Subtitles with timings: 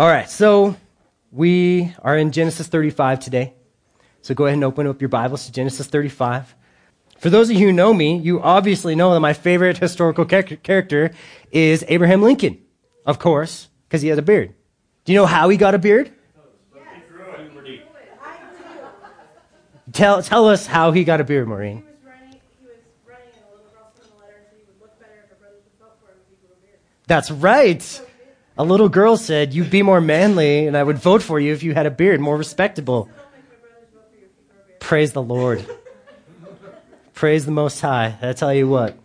[0.00, 0.76] All right, so
[1.30, 3.52] we are in Genesis 35 today.
[4.22, 6.54] So go ahead and open up your Bibles to Genesis 35.
[7.18, 11.10] For those of you who know me, you obviously know that my favorite historical character
[11.52, 12.62] is Abraham Lincoln,
[13.04, 14.54] of course, because he has a beard.
[15.04, 16.10] Do you know how he got a beard?
[19.92, 21.84] Tell, tell us how he got a beard, Maureen.
[27.06, 28.00] That's right.
[28.60, 31.62] A little girl said, You'd be more manly, and I would vote for you if
[31.62, 33.08] you had a beard, more respectable.
[34.80, 35.64] Praise the Lord.
[37.14, 38.18] Praise the Most High.
[38.20, 38.98] I tell you what.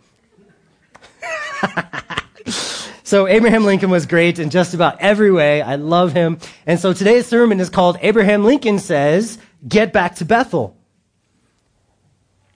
[3.02, 5.62] so, Abraham Lincoln was great in just about every way.
[5.62, 6.38] I love him.
[6.66, 10.76] And so, today's sermon is called Abraham Lincoln Says, Get Back to Bethel.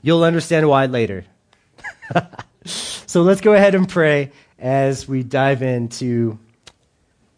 [0.03, 1.25] You'll understand why later.
[2.67, 6.39] so, let's go ahead and pray as we dive into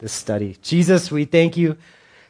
[0.03, 0.59] this study.
[0.61, 1.79] Jesus, we thank you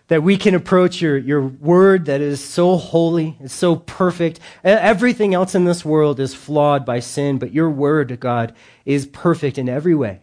[0.09, 4.39] that we can approach your, your word that is so holy, it's so perfect.
[4.63, 9.57] Everything else in this world is flawed by sin, but your word, God, is perfect
[9.57, 10.21] in every way.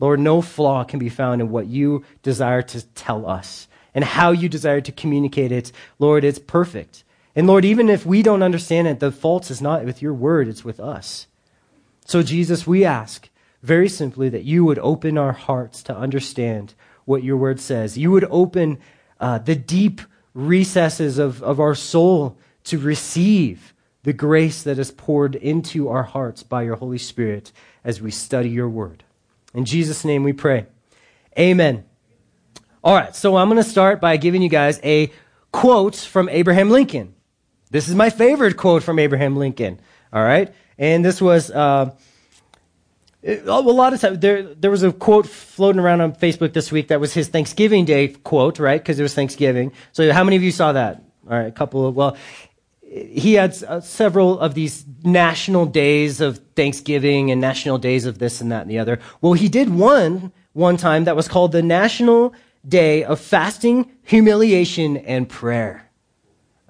[0.00, 4.30] Lord, no flaw can be found in what you desire to tell us and how
[4.30, 5.72] you desire to communicate it.
[5.98, 7.04] Lord, it's perfect.
[7.36, 10.48] And Lord, even if we don't understand it, the fault is not with your word,
[10.48, 11.26] it's with us.
[12.06, 13.28] So, Jesus, we ask
[13.62, 16.74] very simply that you would open our hearts to understand
[17.08, 17.96] what your word says.
[17.96, 18.78] You would open
[19.18, 20.00] uh, the deep
[20.34, 26.42] recesses of, of our soul to receive the grace that is poured into our hearts
[26.42, 27.50] by your Holy Spirit
[27.82, 29.04] as we study your word.
[29.54, 30.66] In Jesus' name we pray.
[31.38, 31.84] Amen.
[32.84, 35.10] All right, so I'm going to start by giving you guys a
[35.50, 37.14] quote from Abraham Lincoln.
[37.70, 39.80] This is my favorite quote from Abraham Lincoln.
[40.12, 41.50] All right, and this was.
[41.50, 41.92] Uh,
[43.22, 46.88] a lot of times there there was a quote floating around on Facebook this week
[46.88, 48.80] that was his Thanksgiving Day quote, right?
[48.80, 49.72] Because it was Thanksgiving.
[49.92, 51.02] So how many of you saw that?
[51.28, 52.16] All right, a couple of well,
[52.90, 58.40] he had uh, several of these national days of Thanksgiving and national days of this
[58.40, 58.98] and that and the other.
[59.20, 62.34] Well, he did one one time that was called the National
[62.66, 65.88] Day of Fasting, Humiliation, and Prayer.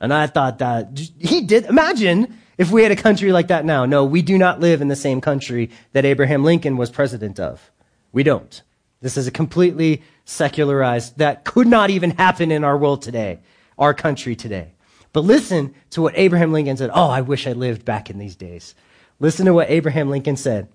[0.01, 1.67] And I thought that he did.
[1.67, 3.87] Imagine if we had a country like that now.
[3.87, 7.71] No, we do not live in the same country that Abraham Lincoln was president of.
[8.13, 8.61] We don't.
[9.01, 13.39] This is a completely secularized, that could not even happen in our world today,
[13.79, 14.73] our country today.
[15.13, 16.91] But listen to what Abraham Lincoln said.
[16.93, 18.75] Oh, I wish I lived back in these days.
[19.21, 20.69] Listen to what Abraham Lincoln said.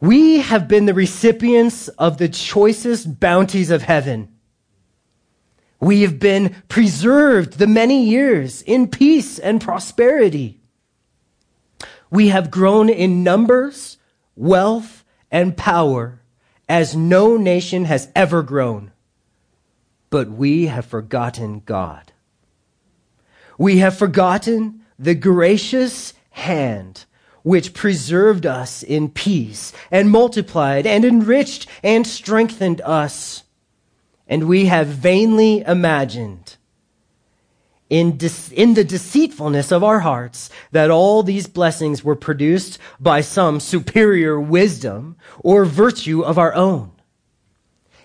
[0.00, 4.28] We have been the recipients of the choicest bounties of heaven.
[5.80, 10.60] We have been preserved the many years in peace and prosperity.
[12.10, 13.98] We have grown in numbers,
[14.36, 16.20] wealth, and power
[16.68, 18.92] as no nation has ever grown.
[20.10, 22.12] But we have forgotten God.
[23.58, 27.04] We have forgotten the gracious hand
[27.42, 33.44] which preserved us in peace and multiplied and enriched and strengthened us.
[34.26, 36.56] And we have vainly imagined
[37.90, 43.20] in, de- in the deceitfulness of our hearts that all these blessings were produced by
[43.20, 46.90] some superior wisdom or virtue of our own.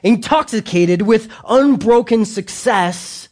[0.03, 3.29] Intoxicated with unbroken success,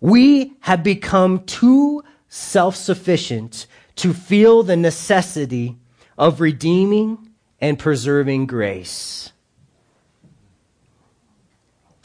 [0.00, 3.66] we have become too self-sufficient
[3.96, 5.76] to feel the necessity
[6.18, 7.30] of redeeming
[7.60, 9.32] and preserving grace.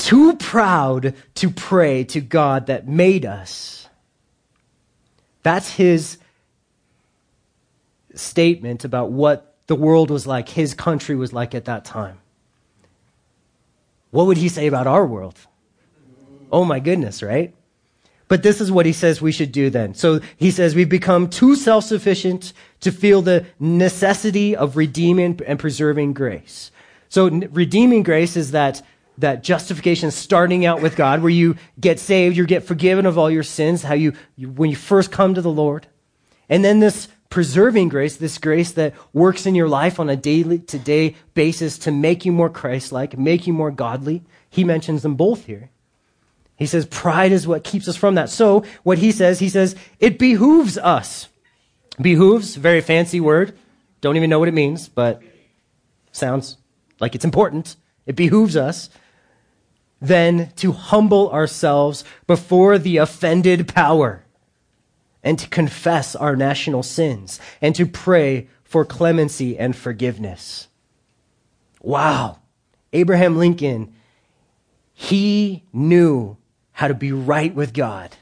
[0.07, 3.77] Too proud to pray to God that made us
[5.47, 6.17] that's his
[8.13, 12.17] statement about what the world was like, his country was like at that time.
[14.11, 15.39] What would he say about our world?
[16.51, 17.55] Oh my goodness, right?
[18.27, 19.93] But this is what he says we should do then.
[19.93, 22.51] So he says we've become too self sufficient
[22.81, 26.71] to feel the necessity of redeeming and preserving grace.
[27.07, 28.81] So redeeming grace is that
[29.17, 33.31] that justification starting out with God, where you get saved, you get forgiven of all
[33.31, 35.87] your sins, how you, you, when you first come to the Lord.
[36.49, 40.59] And then this preserving grace, this grace that works in your life on a daily
[40.59, 44.23] to day basis to make you more Christ like, make you more godly.
[44.49, 45.69] He mentions them both here.
[46.55, 48.29] He says pride is what keeps us from that.
[48.29, 51.27] So what he says, he says, it behooves us.
[52.01, 53.57] Behooves, very fancy word.
[54.01, 55.21] Don't even know what it means, but
[56.11, 56.57] sounds
[56.99, 57.75] like it's important.
[58.05, 58.89] It behooves us
[60.01, 64.23] than to humble ourselves before the offended power
[65.23, 70.67] and to confess our national sins and to pray for clemency and forgiveness.
[71.81, 72.39] Wow.
[72.93, 73.93] Abraham Lincoln,
[74.93, 76.37] He knew
[76.73, 78.15] how to be right with God.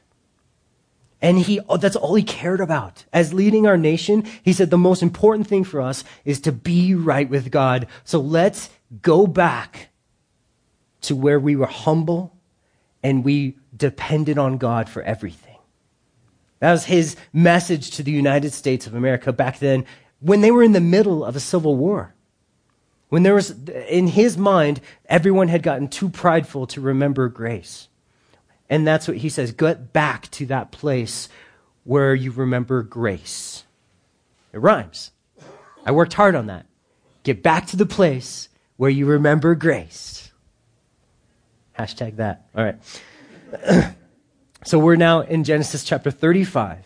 [1.21, 3.05] And he, oh, that's all he cared about.
[3.11, 6.93] As leading our nation, he said the most important thing for us is to be
[6.93, 7.87] right with God.
[8.03, 8.69] So let's
[9.01, 9.89] go back
[11.07, 12.35] to where we were humble
[13.03, 15.57] and we depended on God for everything.
[16.59, 19.85] That was his message to the United States of America back then
[20.19, 22.13] when they were in the middle of a civil war.
[23.09, 23.51] When there was,
[23.87, 27.87] in his mind, everyone had gotten too prideful to remember grace.
[28.69, 31.29] And that's what he says get back to that place
[31.83, 33.63] where you remember grace.
[34.51, 35.11] It rhymes.
[35.85, 36.65] I worked hard on that.
[37.23, 40.24] Get back to the place where you remember grace.
[41.77, 42.47] Hashtag that.
[42.55, 43.93] All right.
[44.65, 46.79] so we're now in Genesis chapter 35.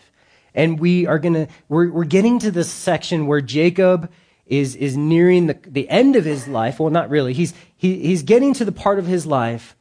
[0.54, 4.10] And we are going to, we're, we're getting to this section where Jacob
[4.46, 6.80] is, is nearing the, the end of his life.
[6.80, 7.32] Well, not really.
[7.32, 9.76] He's, he, he's getting to the part of his life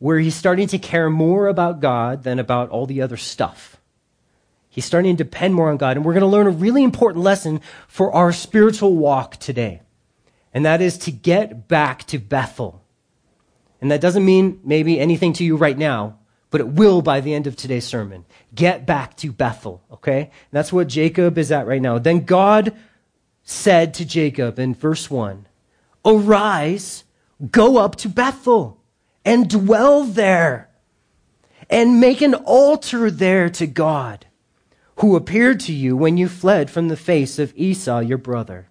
[0.00, 3.76] where he's starting to care more about God than about all the other stuff.
[4.68, 5.96] He's starting to depend more on God.
[5.96, 9.82] And we're going to learn a really important lesson for our spiritual walk today.
[10.52, 12.81] And that is to get back to Bethel.
[13.82, 16.18] And that doesn't mean maybe anything to you right now,
[16.50, 18.24] but it will by the end of today's sermon.
[18.54, 20.20] Get back to Bethel, okay?
[20.20, 21.98] And that's what Jacob is at right now.
[21.98, 22.76] Then God
[23.42, 25.46] said to Jacob in verse 1
[26.04, 27.02] Arise,
[27.50, 28.80] go up to Bethel
[29.24, 30.70] and dwell there
[31.68, 34.26] and make an altar there to God
[34.96, 38.68] who appeared to you when you fled from the face of Esau, your brother.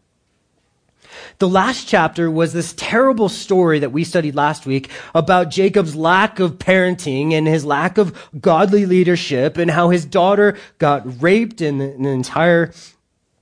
[1.39, 6.39] The last chapter was this terrible story that we studied last week about Jacob's lack
[6.39, 11.81] of parenting and his lack of godly leadership and how his daughter got raped and
[11.81, 12.73] an entire,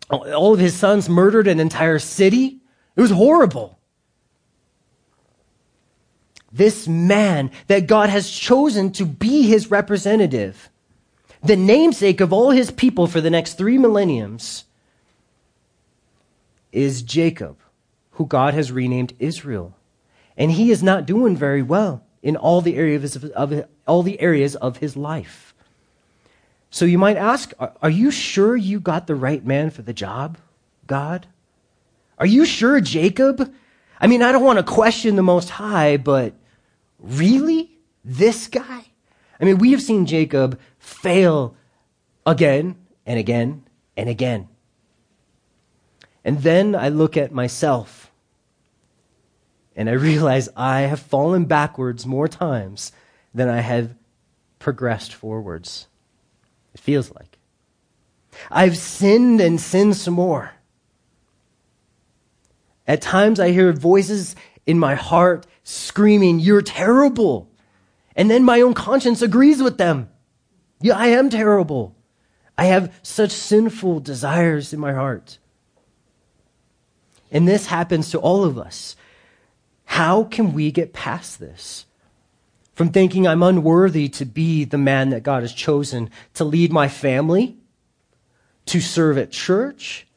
[0.10, 2.62] all of his sons murdered an entire city.
[2.96, 3.80] It was horrible
[6.52, 10.70] this man that God has chosen to be his representative,
[11.44, 14.66] the namesake of all his people for the next three millenniums,
[16.72, 17.58] is Jacob,
[18.12, 19.76] who God has renamed Israel.
[20.38, 24.20] And he is not doing very well in all the areas of, of all the
[24.20, 25.54] areas of his life.
[26.70, 30.38] So you might ask, are you sure you got the right man for the job,
[30.86, 31.28] God?
[32.18, 33.52] Are you sure Jacob
[34.00, 36.34] I mean, I don't want to question the Most High, but
[37.00, 37.72] really?
[38.06, 38.86] This guy?
[39.40, 41.56] I mean, we have seen Jacob fail
[42.26, 43.64] again and again
[43.98, 44.48] and again.
[46.24, 48.12] And then I look at myself
[49.76, 52.92] and I realize I have fallen backwards more times
[53.34, 53.96] than I have
[54.60, 55.88] progressed forwards.
[56.74, 57.38] It feels like.
[58.52, 60.52] I've sinned and sinned some more.
[62.88, 64.36] At times I hear voices
[64.66, 67.50] in my heart screaming, You're terrible.
[68.16, 70.10] And then my own conscience agrees with them.
[70.82, 71.96] Yeah, I am terrible.
[72.58, 75.38] I have such sinful desires in my heart.
[77.32, 78.96] And this happens to all of us.
[79.86, 81.86] How can we get past this?
[82.74, 86.88] From thinking I'm unworthy to be the man that God has chosen to lead my
[86.88, 87.58] family,
[88.68, 90.08] to serve at church,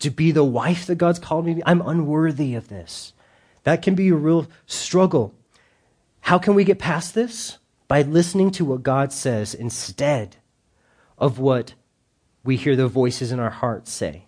[0.00, 1.62] to be the wife that God's called me to be.
[1.66, 3.12] I'm unworthy of this.
[3.64, 5.34] That can be a real struggle.
[6.22, 7.58] How can we get past this?
[7.86, 10.36] By listening to what God says instead
[11.18, 11.74] of what
[12.42, 14.24] we hear the voices in our hearts say.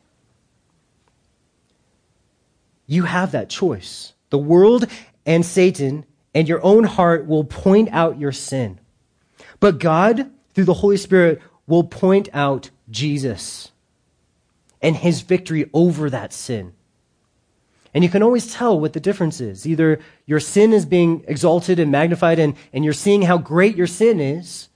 [2.87, 4.12] You have that choice.
[4.31, 4.87] The world
[5.25, 8.81] and Satan and your own heart will point out your sin.
[9.61, 13.71] But God, through the Holy Spirit, will point out Jesus
[14.81, 16.73] and his victory over that sin.
[17.95, 19.67] And you can always tell what the difference is.
[19.67, 23.87] Either your sin is being exalted and magnified and, and you're seeing how great your
[23.87, 24.69] sin is,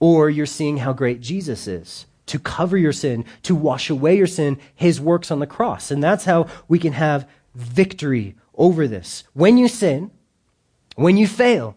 [0.00, 4.26] or you're seeing how great Jesus is to cover your sin, to wash away your
[4.26, 5.90] sin, his works on the cross.
[5.90, 9.24] And that's how we can have victory over this.
[9.34, 10.10] When you sin,
[10.96, 11.76] when you fail,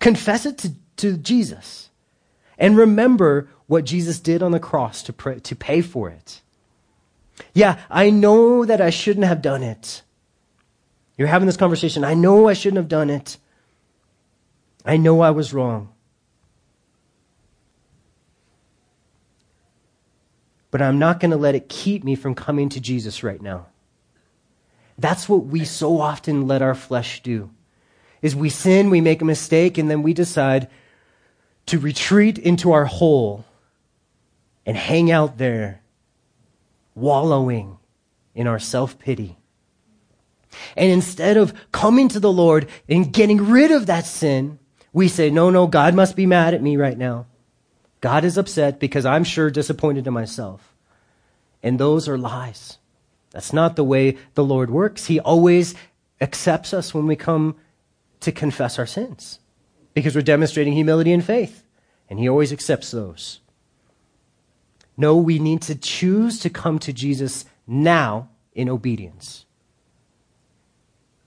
[0.00, 1.90] confess it to, to Jesus.
[2.58, 6.42] And remember what Jesus did on the cross to, pray, to pay for it.
[7.54, 10.02] Yeah, I know that I shouldn't have done it.
[11.16, 12.04] You're having this conversation.
[12.04, 13.36] I know I shouldn't have done it.
[14.84, 15.91] I know I was wrong.
[20.72, 23.66] But I'm not going to let it keep me from coming to Jesus right now.
[24.98, 27.50] That's what we so often let our flesh do.
[28.22, 30.68] Is we sin, we make a mistake, and then we decide
[31.66, 33.44] to retreat into our hole
[34.64, 35.82] and hang out there
[36.94, 37.78] wallowing
[38.34, 39.36] in our self pity.
[40.76, 44.58] And instead of coming to the Lord and getting rid of that sin,
[44.92, 47.26] we say, no, no, God must be mad at me right now.
[48.02, 50.74] God is upset because I'm sure disappointed in myself.
[51.62, 52.78] And those are lies.
[53.30, 55.06] That's not the way the Lord works.
[55.06, 55.74] He always
[56.20, 57.56] accepts us when we come
[58.20, 59.38] to confess our sins
[59.94, 61.64] because we're demonstrating humility and faith.
[62.10, 63.40] And He always accepts those.
[64.96, 69.46] No, we need to choose to come to Jesus now in obedience.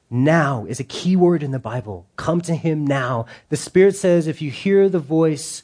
[0.09, 2.05] Now is a key word in the Bible.
[2.17, 3.27] Come to Him now.
[3.47, 5.63] The Spirit says if you hear the voice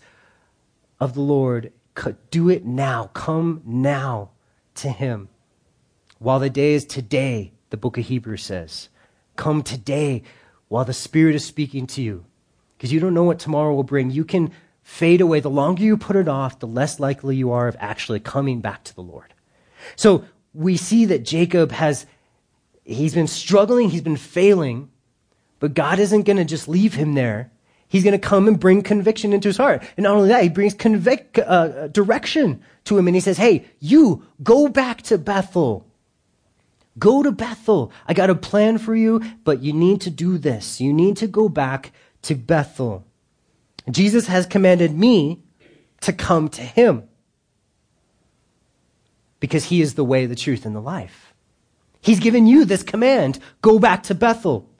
[1.01, 1.73] of the Lord,
[2.29, 3.09] do it now.
[3.13, 4.29] Come now
[4.75, 5.27] to Him.
[6.19, 8.89] While the day is today, the book of Hebrews says.
[9.35, 10.21] Come today
[10.67, 12.25] while the Spirit is speaking to you.
[12.77, 14.11] Because you don't know what tomorrow will bring.
[14.11, 14.51] You can
[14.83, 15.39] fade away.
[15.39, 18.83] The longer you put it off, the less likely you are of actually coming back
[18.83, 19.33] to the Lord.
[19.95, 22.05] So we see that Jacob has,
[22.85, 24.91] he's been struggling, he's been failing,
[25.59, 27.51] but God isn't going to just leave him there.
[27.91, 29.83] He's going to come and bring conviction into his heart.
[29.97, 33.65] And not only that, he brings convic- uh, direction to him and he says, Hey,
[33.81, 35.85] you go back to Bethel.
[36.97, 37.91] Go to Bethel.
[38.07, 40.79] I got a plan for you, but you need to do this.
[40.79, 43.05] You need to go back to Bethel.
[43.89, 45.43] Jesus has commanded me
[45.99, 47.09] to come to him
[49.41, 51.33] because he is the way, the truth, and the life.
[51.99, 54.70] He's given you this command go back to Bethel.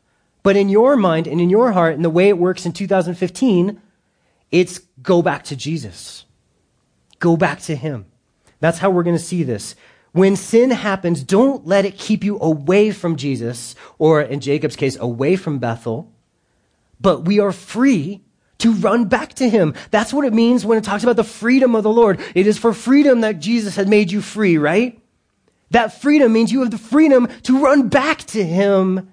[0.43, 3.81] But in your mind and in your heart, and the way it works in 2015,
[4.51, 6.25] it's go back to Jesus.
[7.19, 8.05] Go back to him.
[8.59, 9.75] That's how we're going to see this.
[10.13, 14.97] When sin happens, don't let it keep you away from Jesus, or in Jacob's case,
[14.97, 16.11] away from Bethel.
[16.99, 18.21] But we are free
[18.57, 19.73] to run back to him.
[19.89, 22.19] That's what it means when it talks about the freedom of the Lord.
[22.35, 25.01] It is for freedom that Jesus had made you free, right?
[25.71, 29.10] That freedom means you have the freedom to run back to him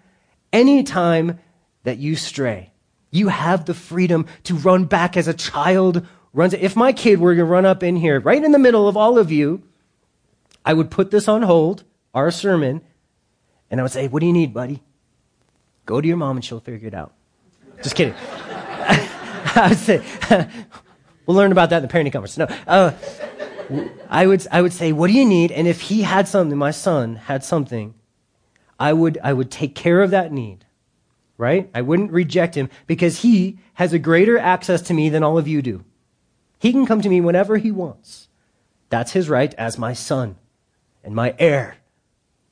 [0.53, 1.39] anytime
[1.85, 2.73] that you stray.
[3.11, 6.53] You have the freedom to run back as a child runs.
[6.53, 9.19] If my kid were to run up in here, right in the middle of all
[9.19, 9.63] of you,
[10.65, 12.83] I would put this on hold, our sermon,
[13.71, 14.83] and I would say, What do you need, buddy?
[15.87, 17.15] Go to your mom and she'll figure it out.
[17.83, 18.15] Just kidding.
[18.19, 20.05] I would say,
[21.27, 22.37] we'll learn about that in the parenting conference.
[22.37, 22.93] No, uh,
[24.09, 25.53] I would, I would say, what do you need?
[25.53, 27.95] And if he had something, my son had something,
[28.79, 30.65] I would, I would take care of that need,
[31.37, 31.69] right?
[31.75, 35.49] I wouldn't reject him because he has a greater access to me than all of
[35.49, 35.85] you do.
[36.59, 38.29] He can come to me whenever he wants.
[38.91, 40.37] That's his right as my son
[41.05, 41.77] and my heir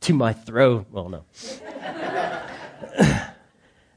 [0.02, 0.86] to my throne.
[0.90, 1.24] Well, no.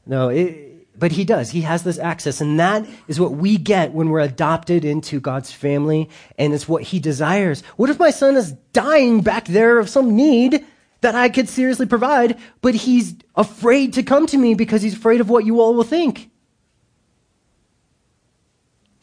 [0.06, 1.50] no, it, but he does.
[1.50, 2.40] He has this access.
[2.40, 6.10] And that is what we get when we're adopted into God's family.
[6.38, 7.62] And it's what he desires.
[7.76, 10.64] What if my son is dying back there of some need
[11.00, 15.20] that I could seriously provide, but he's afraid to come to me because he's afraid
[15.20, 16.30] of what you all will think?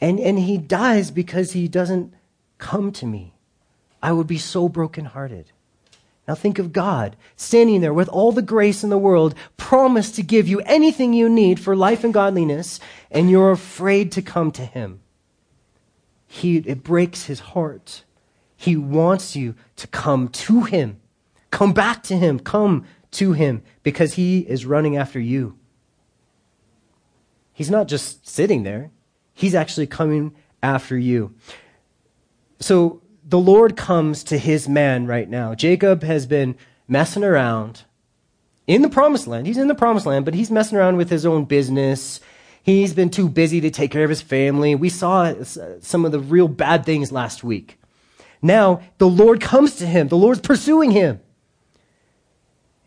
[0.00, 2.14] And, and he dies because he doesn't
[2.58, 3.34] come to me.
[4.02, 5.50] I would be so brokenhearted.
[6.28, 10.22] Now think of God standing there with all the grace in the world, promised to
[10.22, 12.78] give you anything you need for life and godliness,
[13.10, 15.00] and you're afraid to come to Him.
[16.26, 18.04] He, it breaks His heart.
[18.56, 21.00] He wants you to come to Him.
[21.50, 22.38] Come back to Him.
[22.38, 25.58] Come to Him because He is running after you.
[27.52, 28.90] He's not just sitting there,
[29.34, 31.34] He's actually coming after you.
[32.60, 35.54] So the Lord comes to his man right now.
[35.54, 36.56] Jacob has been
[36.88, 37.82] messing around
[38.66, 39.46] in the promised land.
[39.46, 42.20] He's in the promised land, but he's messing around with his own business.
[42.62, 44.74] He's been too busy to take care of his family.
[44.74, 47.78] We saw some of the real bad things last week.
[48.40, 50.08] Now, the Lord comes to him.
[50.08, 51.20] The Lord's pursuing him.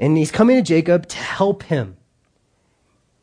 [0.02, 1.96] And he's coming to Jacob to help him.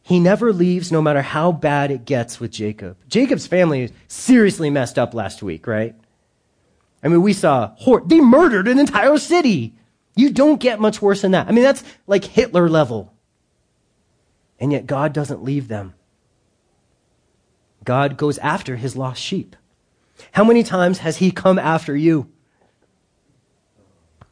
[0.00, 2.97] He never leaves no matter how bad it gets with Jacob.
[3.08, 5.94] Jacob's family seriously messed up last week, right?
[7.02, 7.75] I mean, we saw,
[8.06, 9.75] they murdered an entire city.
[10.14, 11.49] You don't get much worse than that.
[11.49, 13.12] I mean, that's like Hitler level.
[14.61, 15.94] And yet God doesn't leave them.
[17.85, 19.56] God goes after his lost sheep.
[20.32, 22.30] How many times has he come after you?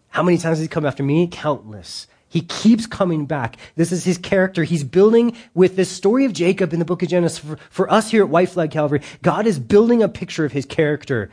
[0.08, 1.26] How many times has he come after me?
[1.26, 2.06] Countless.
[2.28, 3.56] He keeps coming back.
[3.76, 4.64] This is his character.
[4.64, 7.38] He's building with this story of Jacob in the book of Genesis.
[7.38, 10.66] For, for us here at White Flag Calvary, God is building a picture of his
[10.66, 11.30] character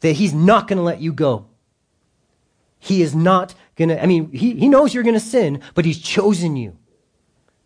[0.00, 1.46] that he's not going to let you go.
[2.78, 5.84] He is not going to, I mean, he, he knows you're going to sin, but
[5.84, 6.76] he's chosen you.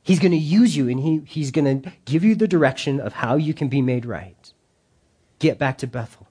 [0.02, 3.12] He's going to use you and he, he's going to give you the direction of
[3.12, 4.52] how you can be made right.
[5.38, 6.26] Get back to Bethel.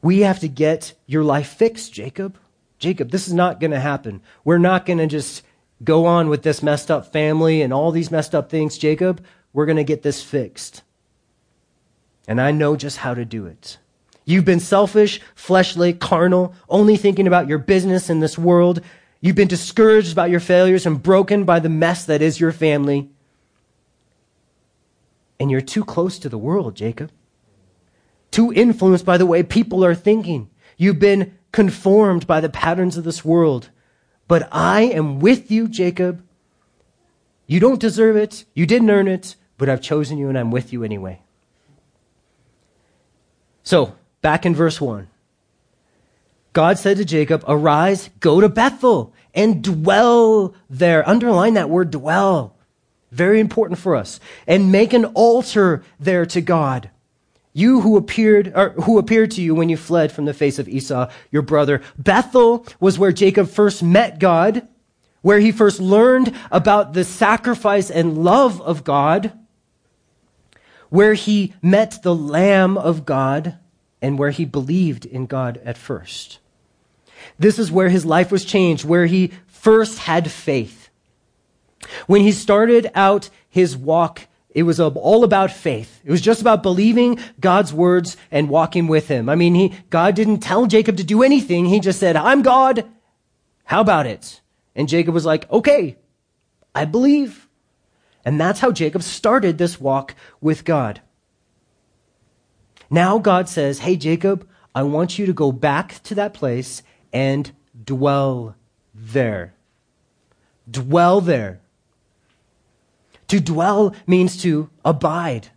[0.00, 2.38] We have to get your life fixed, Jacob.
[2.78, 4.22] Jacob, this is not going to happen.
[4.44, 5.42] We're not going to just
[5.82, 9.24] go on with this messed up family and all these messed up things, Jacob.
[9.52, 10.82] We're going to get this fixed.
[12.26, 13.78] And I know just how to do it.
[14.24, 18.82] You've been selfish, fleshly, carnal, only thinking about your business in this world.
[19.20, 23.08] You've been discouraged about your failures and broken by the mess that is your family.
[25.40, 27.10] And you're too close to the world, Jacob.
[28.30, 30.50] Too influenced by the way people are thinking.
[30.76, 33.70] You've been conformed by the patterns of this world.
[34.26, 36.22] But I am with you, Jacob.
[37.46, 38.44] You don't deserve it.
[38.54, 41.22] You didn't earn it, but I've chosen you and I'm with you anyway.
[43.62, 45.08] So, back in verse 1.
[46.52, 51.08] God said to Jacob, Arise, go to Bethel and dwell there.
[51.08, 52.56] Underline that word dwell.
[53.10, 54.20] Very important for us.
[54.46, 56.90] And make an altar there to God.
[57.58, 60.68] You who appeared, or who appeared to you when you fled from the face of
[60.68, 61.82] Esau, your brother.
[61.98, 64.68] Bethel was where Jacob first met God,
[65.22, 69.32] where he first learned about the sacrifice and love of God,
[70.88, 73.58] where he met the Lamb of God,
[74.00, 76.38] and where he believed in God at first.
[77.40, 80.90] This is where his life was changed, where he first had faith.
[82.06, 86.00] When he started out his walk, it was all about faith.
[86.04, 89.28] It was just about believing God's words and walking with him.
[89.28, 91.66] I mean, he, God didn't tell Jacob to do anything.
[91.66, 92.88] He just said, I'm God.
[93.64, 94.40] How about it?
[94.74, 95.98] And Jacob was like, okay,
[96.74, 97.48] I believe.
[98.24, 101.02] And that's how Jacob started this walk with God.
[102.90, 107.50] Now God says, hey, Jacob, I want you to go back to that place and
[107.84, 108.56] dwell
[108.94, 109.54] there.
[110.70, 111.60] Dwell there.
[113.28, 115.48] To dwell means to abide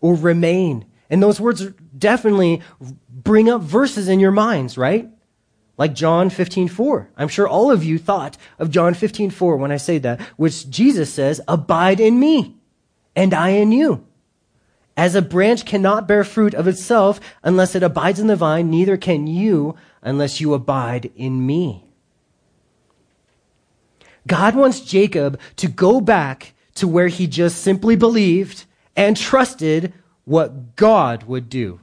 [0.00, 0.84] or remain.
[1.08, 2.62] And those words definitely
[3.08, 5.08] bring up verses in your minds, right?
[5.78, 7.10] Like John 15, 4.
[7.16, 10.68] I'm sure all of you thought of John 15, 4 when I say that, which
[10.68, 12.56] Jesus says, abide in me
[13.14, 14.06] and I in you.
[14.96, 18.96] As a branch cannot bear fruit of itself unless it abides in the vine, neither
[18.96, 21.84] can you unless you abide in me.
[24.26, 29.92] God wants Jacob to go back to where he just simply believed and trusted
[30.24, 31.80] what God would do.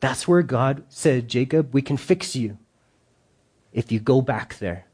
[0.00, 2.58] That's where God said, Jacob, we can fix you
[3.72, 4.86] if you go back there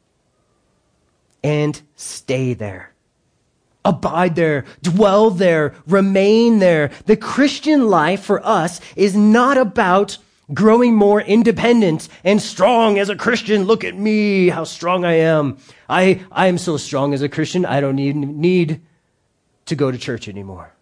[1.43, 2.93] and stay there.
[3.85, 6.91] Abide there, dwell there, remain there.
[7.07, 10.19] The Christian life for us is not about
[10.53, 13.65] growing more independent and strong as a Christian.
[13.65, 15.59] Look at me, how strong I am.
[15.89, 18.81] I, I am so strong as a Christian, I don't need, need
[19.67, 20.73] to go to church anymore.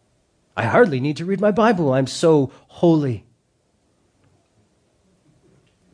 [0.57, 1.93] I hardly need to read my Bible.
[1.93, 3.25] I'm so holy.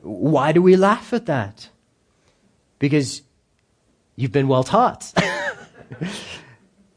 [0.02, 1.68] Why do we laugh at that?
[2.78, 3.22] Because
[4.16, 5.12] you've been well taught.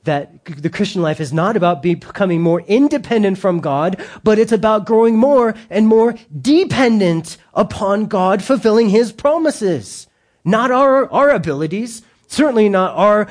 [0.04, 4.86] that the Christian life is not about becoming more independent from God, but it's about
[4.86, 10.08] growing more and more dependent upon God fulfilling his promises.
[10.44, 13.30] Not our, our abilities, certainly not our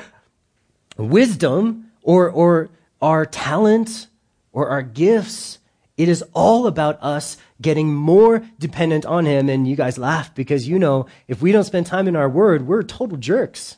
[0.97, 2.69] wisdom or, or
[3.01, 4.07] our talent
[4.51, 5.59] or our gifts.
[5.95, 9.47] It is all about us getting more dependent on him.
[9.47, 12.65] And you guys laugh because you know, if we don't spend time in our word,
[12.65, 13.77] we're total jerks.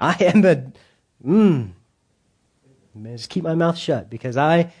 [0.00, 0.72] I am a
[1.24, 1.70] mm,
[3.04, 4.72] just keep my mouth shut because I,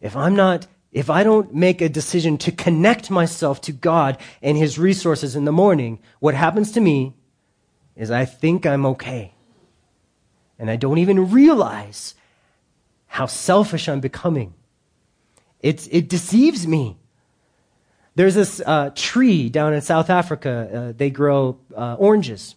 [0.00, 4.56] if I'm not, if I don't make a decision to connect myself to God and
[4.56, 7.14] His resources in the morning, what happens to me
[7.96, 9.34] is I think I'm okay.
[10.58, 12.14] And I don't even realize
[13.06, 14.54] how selfish I'm becoming.
[15.60, 16.96] It, it deceives me.
[18.16, 20.70] There's this uh, tree down in South Africa.
[20.72, 22.54] Uh, they grow uh, oranges.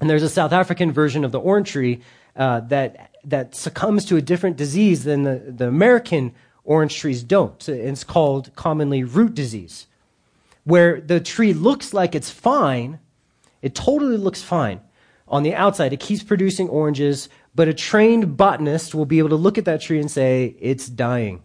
[0.00, 2.00] And there's a South African version of the orange tree
[2.38, 6.32] uh, that that succumbs to a different disease than the, the American
[6.64, 7.68] orange trees don't.
[7.68, 9.86] It's called commonly root disease,
[10.64, 13.00] where the tree looks like it's fine.
[13.60, 14.80] It totally looks fine.
[15.26, 19.36] On the outside, it keeps producing oranges, but a trained botanist will be able to
[19.36, 21.42] look at that tree and say, it's dying.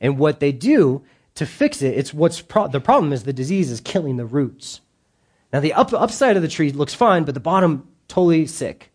[0.00, 1.04] And what they do
[1.36, 4.80] to fix it, it's what's pro- the problem is the disease is killing the roots.
[5.52, 8.91] Now, the up, upside of the tree looks fine, but the bottom totally sick.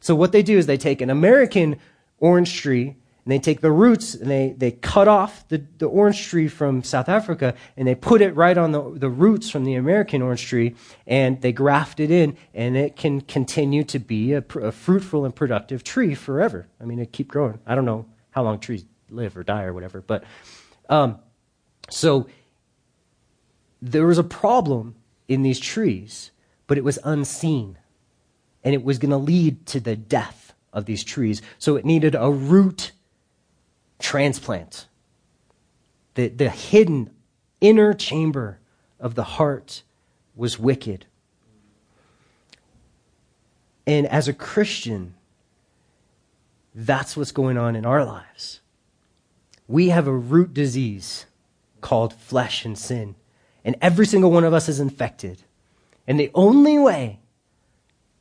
[0.00, 1.78] So what they do is they take an American
[2.18, 6.28] orange tree and they take the roots and they, they cut off the, the orange
[6.28, 9.74] tree from South Africa and they put it right on the, the roots from the
[9.74, 10.76] American orange tree
[11.08, 15.34] and they graft it in and it can continue to be a, a fruitful and
[15.34, 16.68] productive tree forever.
[16.80, 17.58] I mean, it keep growing.
[17.66, 20.22] I don't know how long trees live or die or whatever, but
[20.88, 21.18] um,
[21.90, 22.28] so
[23.82, 24.94] there was a problem
[25.26, 26.30] in these trees,
[26.66, 27.78] but it was unseen.
[28.66, 31.40] And it was going to lead to the death of these trees.
[31.58, 32.90] So it needed a root
[34.00, 34.86] transplant.
[36.14, 37.10] The, the hidden
[37.60, 38.58] inner chamber
[38.98, 39.84] of the heart
[40.34, 41.06] was wicked.
[43.86, 45.14] And as a Christian,
[46.74, 48.60] that's what's going on in our lives.
[49.68, 51.26] We have a root disease
[51.80, 53.14] called flesh and sin.
[53.64, 55.44] And every single one of us is infected.
[56.06, 57.20] And the only way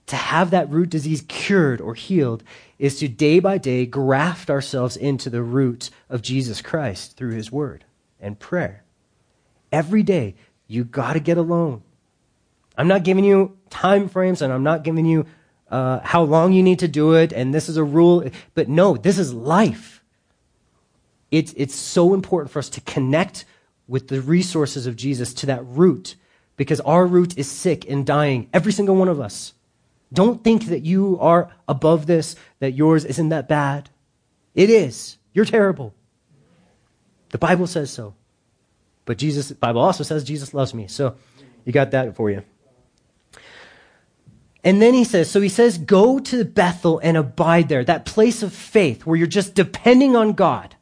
[0.07, 2.43] to have that root disease cured or healed
[2.77, 7.51] is to day by day graft ourselves into the root of Jesus Christ through his
[7.51, 7.85] word
[8.19, 8.83] and prayer.
[9.71, 10.35] Every day,
[10.67, 11.81] you got to get alone.
[12.77, 15.25] I'm not giving you time frames and I'm not giving you
[15.69, 18.95] uh, how long you need to do it and this is a rule, but no,
[18.97, 20.03] this is life.
[21.31, 23.45] It's, it's so important for us to connect
[23.87, 26.15] with the resources of Jesus to that root
[26.57, 29.53] because our root is sick and dying, every single one of us.
[30.15, 33.89] Don't think that you are above this, that yours isn't that bad.
[34.56, 35.17] It is.
[35.34, 35.93] You're terrible.
[37.30, 38.15] The Bible says so.
[39.06, 40.88] But Jesus, the Bible also says Jesus loves me.
[40.88, 41.15] So
[41.65, 42.43] you got that for you.
[44.63, 48.41] And then he says, so he says, go to Bethel and abide there, that place
[48.41, 50.75] of faith where you're just depending on God.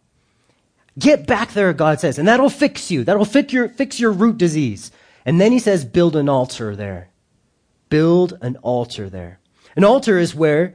[0.97, 3.03] Get back there, God says, and that'll fix you.
[3.03, 4.91] That'll fix your, fix your root disease.
[5.25, 7.09] And then he says, build an altar there.
[7.93, 9.39] Build an altar there.
[9.75, 10.73] An altar is where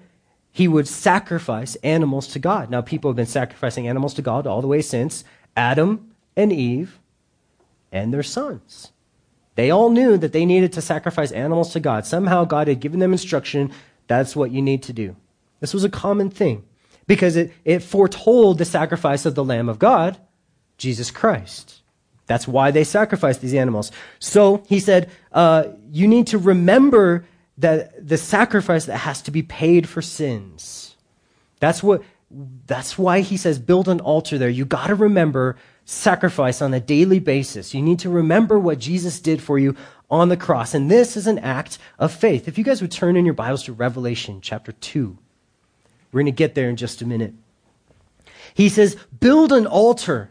[0.52, 2.70] he would sacrifice animals to God.
[2.70, 5.24] Now, people have been sacrificing animals to God all the way since
[5.56, 7.00] Adam and Eve
[7.90, 8.92] and their sons.
[9.56, 12.06] They all knew that they needed to sacrifice animals to God.
[12.06, 13.72] Somehow God had given them instruction
[14.06, 15.16] that's what you need to do.
[15.58, 16.62] This was a common thing
[17.08, 20.20] because it, it foretold the sacrifice of the Lamb of God,
[20.76, 21.82] Jesus Christ.
[22.28, 23.90] That's why they sacrificed these animals.
[24.20, 27.24] So he said, uh, you need to remember
[27.56, 30.96] that the sacrifice that has to be paid for sins.
[31.58, 32.02] That's what,
[32.66, 34.48] that's why he says build an altar there.
[34.48, 37.74] You gotta remember sacrifice on a daily basis.
[37.74, 39.74] You need to remember what Jesus did for you
[40.10, 40.74] on the cross.
[40.74, 42.46] And this is an act of faith.
[42.46, 45.16] If you guys would turn in your Bibles to Revelation chapter 2,
[46.12, 47.32] we're going to get there in just a minute.
[48.52, 50.30] He says, build an altar.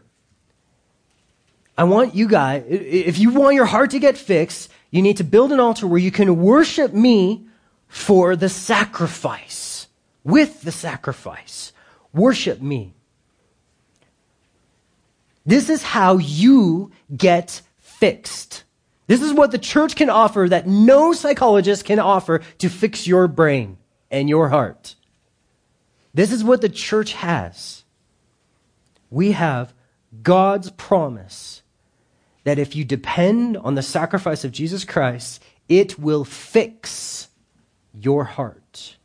[1.78, 5.24] I want you guys, if you want your heart to get fixed, you need to
[5.24, 7.46] build an altar where you can worship me
[7.86, 9.86] for the sacrifice,
[10.24, 11.72] with the sacrifice.
[12.12, 12.94] Worship me.
[15.46, 18.64] This is how you get fixed.
[19.06, 23.28] This is what the church can offer that no psychologist can offer to fix your
[23.28, 23.78] brain
[24.10, 24.96] and your heart.
[26.12, 27.84] This is what the church has.
[29.10, 29.72] We have
[30.22, 31.62] God's promise
[32.48, 37.28] that if you depend on the sacrifice of Jesus Christ, it will fix
[37.92, 38.96] your heart.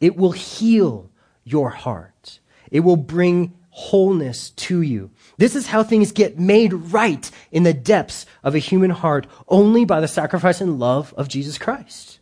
[0.00, 1.10] It will heal
[1.44, 2.40] your heart.
[2.72, 5.10] It will bring wholeness to you.
[5.36, 9.84] This is how things get made right in the depths of a human heart only
[9.84, 12.18] by the sacrifice and love of Jesus Christ.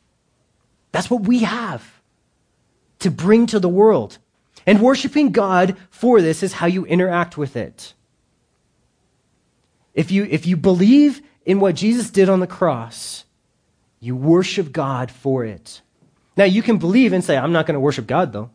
[0.92, 2.02] That's what we have
[2.98, 4.18] to bring to the world.
[4.66, 7.94] And worshiping God for this is how you interact with it.
[9.98, 13.24] If you, if you believe in what Jesus did on the cross,
[13.98, 15.80] you worship God for it.
[16.36, 18.50] Now, you can believe and say, I'm not going to worship God, though.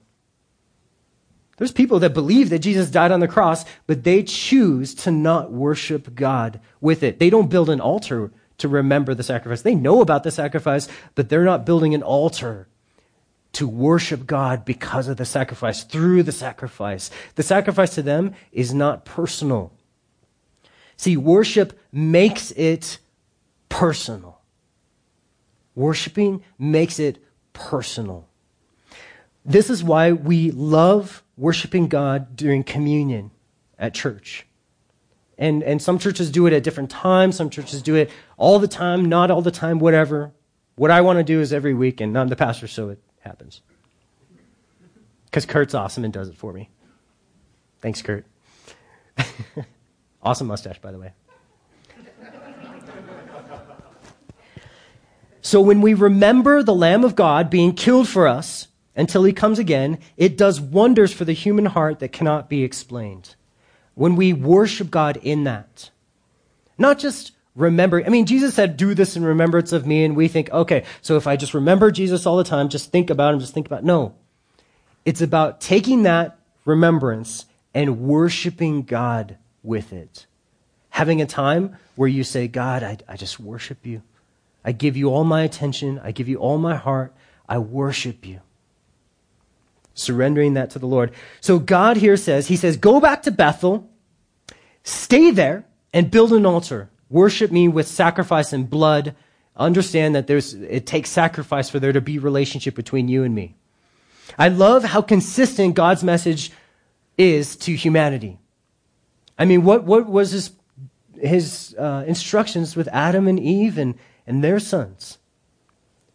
[1.58, 5.52] There's people that believe that Jesus died on the cross, but they choose to not
[5.52, 7.20] worship God with it.
[7.20, 9.64] They don't build an altar to remember the sacrifice.
[9.64, 12.70] They know about the sacrifice, but they're not building an altar
[13.52, 17.12] to worship God because of the sacrifice, through the sacrifice.
[17.36, 19.74] The sacrifice to them is not personal.
[21.04, 22.98] See, worship makes it
[23.68, 24.40] personal.
[25.76, 28.30] Worshiping makes it personal.
[29.44, 33.32] This is why we love worshiping God during communion
[33.78, 34.46] at church.
[35.38, 37.36] And, and some churches do it at different times.
[37.36, 40.32] Some churches do it all the time, not all the time, whatever.
[40.78, 43.60] What I want to do is every week, and I'm the pastor, so it happens.
[45.26, 46.70] Because Kurt's awesome and does it for me.
[47.82, 48.26] Thanks, Kurt.
[50.24, 51.12] awesome mustache, by the way.
[55.42, 59.60] so when we remember the Lamb of God being killed for us, until he comes
[59.60, 63.36] again, it does wonders for the human heart that cannot be explained.
[63.96, 65.90] When we worship God in that,
[66.78, 70.28] not just remember, I mean, Jesus said, do this in remembrance of me, and we
[70.28, 73.40] think, okay, so if I just remember Jesus all the time, just think about him,
[73.40, 74.16] just think about, no.
[75.06, 80.26] It's about taking that remembrance and worshiping God with it.
[80.90, 84.04] Having a time where you say, God, I, I just worship you.
[84.64, 86.00] I give you all my attention.
[86.04, 87.14] I give you all my heart.
[87.48, 88.42] I worship you.
[89.94, 91.12] Surrendering that to the Lord.
[91.42, 93.90] So God here says, He says, go back to Bethel,
[94.84, 96.90] stay there, and build an altar.
[97.10, 99.16] Worship me with sacrifice and blood.
[99.56, 103.56] Understand that there's, it takes sacrifice for there to be relationship between you and me.
[104.38, 106.52] I love how consistent God's message
[107.18, 108.40] is to humanity.
[109.38, 110.52] I mean, what, what was his,
[111.20, 113.96] his uh, instructions with Adam and Eve and,
[114.28, 115.18] and their sons?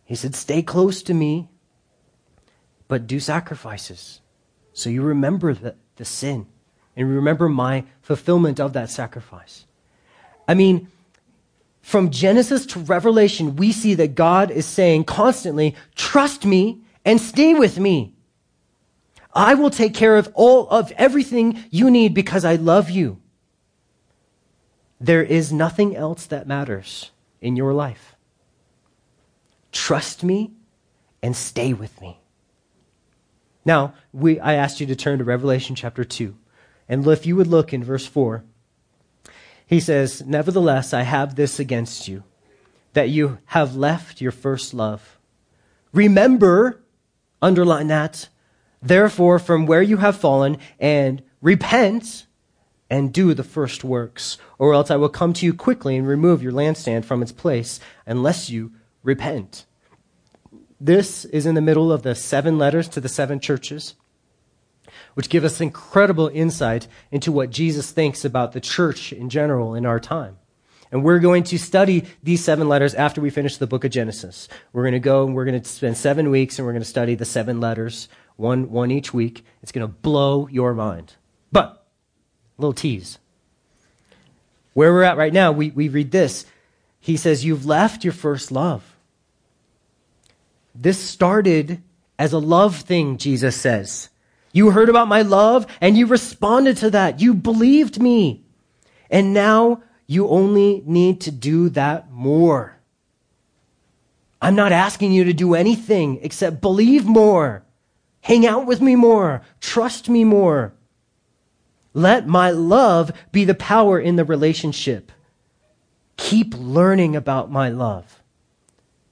[0.05, 1.49] He said, Stay close to me,
[2.87, 4.21] but do sacrifices.
[4.73, 6.47] So you remember the, the sin
[6.97, 9.67] and remember my fulfillment of that sacrifice.
[10.47, 10.89] I mean,
[11.83, 17.55] from Genesis to Revelation, we see that God is saying constantly, Trust me and stay
[17.55, 18.15] with me.
[19.39, 23.21] I will take care of all of everything you need because I love you.
[25.01, 28.17] There is nothing else that matters in your life.
[29.71, 30.55] Trust me
[31.23, 32.19] and stay with me.
[33.65, 36.37] Now, we, I asked you to turn to Revelation chapter 2.
[36.89, 38.43] And if you would look in verse 4,
[39.65, 42.25] he says, Nevertheless, I have this against you,
[42.93, 45.17] that you have left your first love.
[45.93, 46.83] Remember,
[47.41, 48.31] underline that,
[48.83, 52.27] therefore, from where you have fallen, and repent
[52.91, 56.43] and do the first works, or else I will come to you quickly and remove
[56.43, 59.67] your lampstand from its place, unless you repent.
[60.81, 63.95] This is in the middle of the seven letters to the seven churches,
[65.15, 69.85] which give us incredible insight into what Jesus thinks about the church in general in
[69.85, 70.39] our time.
[70.91, 74.49] And we're going to study these seven letters after we finish the book of Genesis.
[74.73, 76.89] We're going to go and we're going to spend seven weeks and we're going to
[76.89, 78.09] study the seven letters,
[78.39, 79.45] one, one each week.
[79.63, 81.15] It's going to blow your mind.
[81.53, 81.87] But,
[82.57, 83.19] a little tease.
[84.73, 86.47] Where we're at right now, we, we read this.
[87.01, 88.97] He says, You've left your first love.
[90.75, 91.83] This started
[92.19, 94.09] as a love thing, Jesus says.
[94.53, 97.21] You heard about my love and you responded to that.
[97.21, 98.45] You believed me.
[99.11, 102.77] And now you only need to do that more.
[104.41, 107.65] I'm not asking you to do anything except believe more,
[108.21, 110.73] hang out with me more, trust me more.
[111.95, 115.11] Let my love be the power in the relationship.
[116.17, 118.23] Keep learning about my love.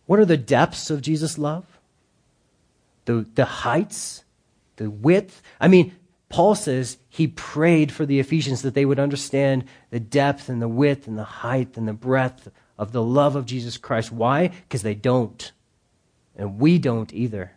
[0.07, 1.65] What are the depths of Jesus' love?
[3.07, 4.25] The, the heights,
[4.77, 5.43] the width.
[5.61, 5.95] I mean,
[6.29, 10.69] Paul says he prayed for the Ephesians that they would understand the depth and the
[10.69, 14.13] width and the height and the breadth of the love of Jesus Christ.
[14.13, 14.49] Why?
[14.49, 15.53] Because they don't.
[16.37, 17.53] And we don't either.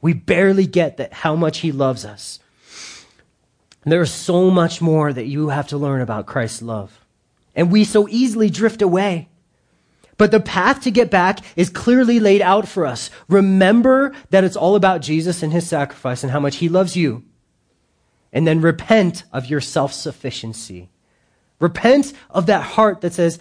[0.00, 2.38] We barely get that how much he loves us.
[3.84, 7.00] There's so much more that you have to learn about Christ's love.
[7.54, 9.28] And we so easily drift away.
[10.18, 13.10] But the path to get back is clearly laid out for us.
[13.28, 17.24] Remember that it's all about Jesus and his sacrifice and how much he loves you.
[18.32, 20.90] And then repent of your self sufficiency.
[21.58, 23.38] Repent of that heart that says,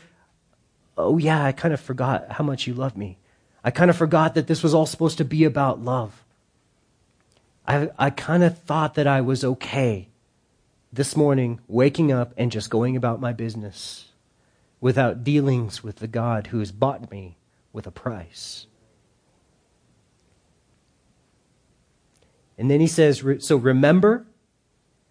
[0.98, 3.18] Oh, yeah, I kind of forgot how much you love me.
[3.64, 6.24] I kind of forgot that this was all supposed to be about love.
[7.70, 10.10] I, I kind of thought that I was okay
[10.92, 14.08] this morning waking up and just going about my business
[14.82, 17.38] without dealings with the God who has bought me
[17.72, 18.66] with a price.
[22.58, 24.26] And then he says, so remember,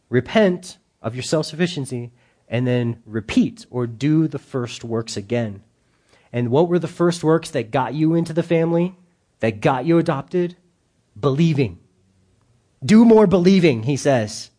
[0.08, 2.10] repent of your self sufficiency,
[2.48, 5.62] and then repeat or do the first works again.
[6.32, 8.96] And what were the first works that got you into the family,
[9.38, 10.56] that got you adopted?
[11.18, 11.78] Believing.
[12.84, 14.50] Do more believing, he says.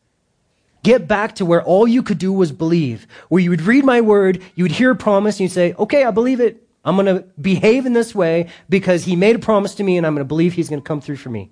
[0.84, 4.01] Get back to where all you could do was believe, where you would read my
[4.01, 6.65] word, you would hear a promise, and you'd say, okay, I believe it.
[6.86, 10.08] I'm going to behave in this way because he made a promise to me and
[10.08, 11.51] I'm going to believe he's going to come through for me.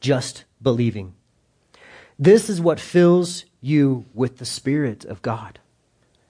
[0.00, 1.14] Just believing.
[2.18, 5.58] This is what fills you with the Spirit of God.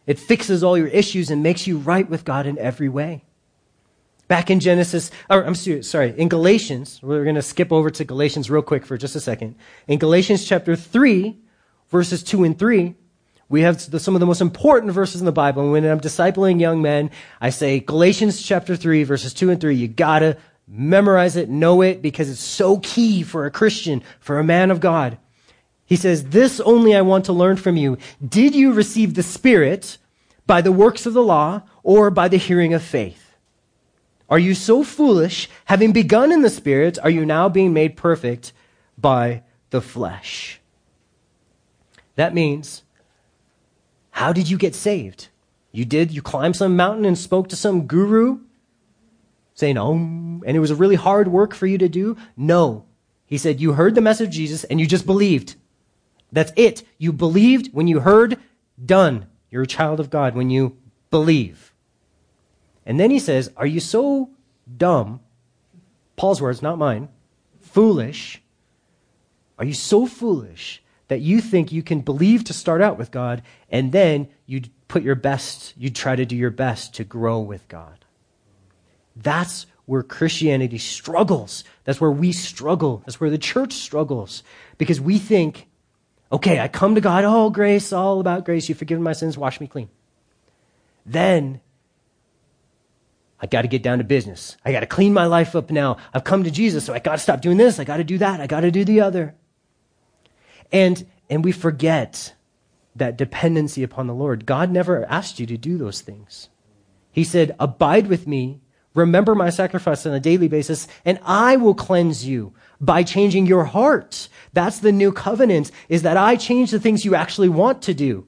[0.07, 3.25] It fixes all your issues and makes you right with God in every way.
[4.29, 8.51] Back in Genesis, or I'm sorry, in Galatians, we're going to skip over to Galatians
[8.51, 9.55] real quick for just a second.
[9.87, 11.37] In Galatians chapter 3,
[11.91, 12.95] verses 2 and 3,
[13.49, 15.63] we have some of the most important verses in the Bible.
[15.63, 19.77] And when I'm discipling young men, I say Galatians chapter 3, verses 2 and 3,
[19.77, 24.45] you gotta memorize it, know it, because it's so key for a Christian, for a
[24.45, 25.19] man of God.
[25.85, 27.99] He says, This only I want to learn from you.
[28.27, 29.99] Did you receive the Spirit
[30.49, 33.26] by the works of the law or by the hearing of faith?
[34.29, 38.53] Are you so foolish, having begun in the Spirit, are you now being made perfect
[38.99, 40.61] by the flesh?
[42.17, 42.83] That means,
[44.11, 45.29] how did you get saved?
[45.71, 48.41] You did, you climbed some mountain and spoke to some guru
[49.55, 52.17] saying, oh, and it was a really hard work for you to do?
[52.37, 52.85] No.
[53.27, 55.57] He said, you heard the message of Jesus and you just believed.
[56.33, 56.83] That's it.
[56.99, 58.39] You believed when you heard,
[58.85, 59.27] done.
[59.51, 60.77] You're a child of God when you
[61.11, 61.73] believe.
[62.87, 64.31] And then he says, Are you so
[64.77, 65.21] dumb?
[66.15, 67.09] Paul's words, not mine.
[67.61, 68.41] Foolish.
[69.59, 73.43] Are you so foolish that you think you can believe to start out with God
[73.71, 77.67] and then you put your best, you try to do your best to grow with
[77.69, 78.05] God?
[79.15, 81.65] That's where Christianity struggles.
[81.85, 83.03] That's where we struggle.
[83.07, 84.43] That's where the church struggles.
[84.79, 85.69] Because we think,
[86.31, 88.69] okay, I come to God, oh, grace, all about grace.
[88.69, 89.89] You've forgiven my sins, wash me clean.
[91.07, 91.61] Then
[93.41, 94.57] I got to get down to business.
[94.65, 95.99] I got to clean my life up now.
[96.15, 97.79] I've come to Jesus, so I got to stop doing this.
[97.79, 98.41] I got to do that.
[98.41, 99.35] I got to do the other.
[100.73, 102.35] And, and we forget
[102.95, 104.47] that dependency upon the Lord.
[104.47, 106.49] God never asked you to do those things.
[107.13, 108.61] He said, Abide with me,
[108.95, 113.65] remember my sacrifice on a daily basis, and I will cleanse you by changing your
[113.65, 114.29] heart.
[114.55, 118.27] That's the new covenant, is that I change the things you actually want to do.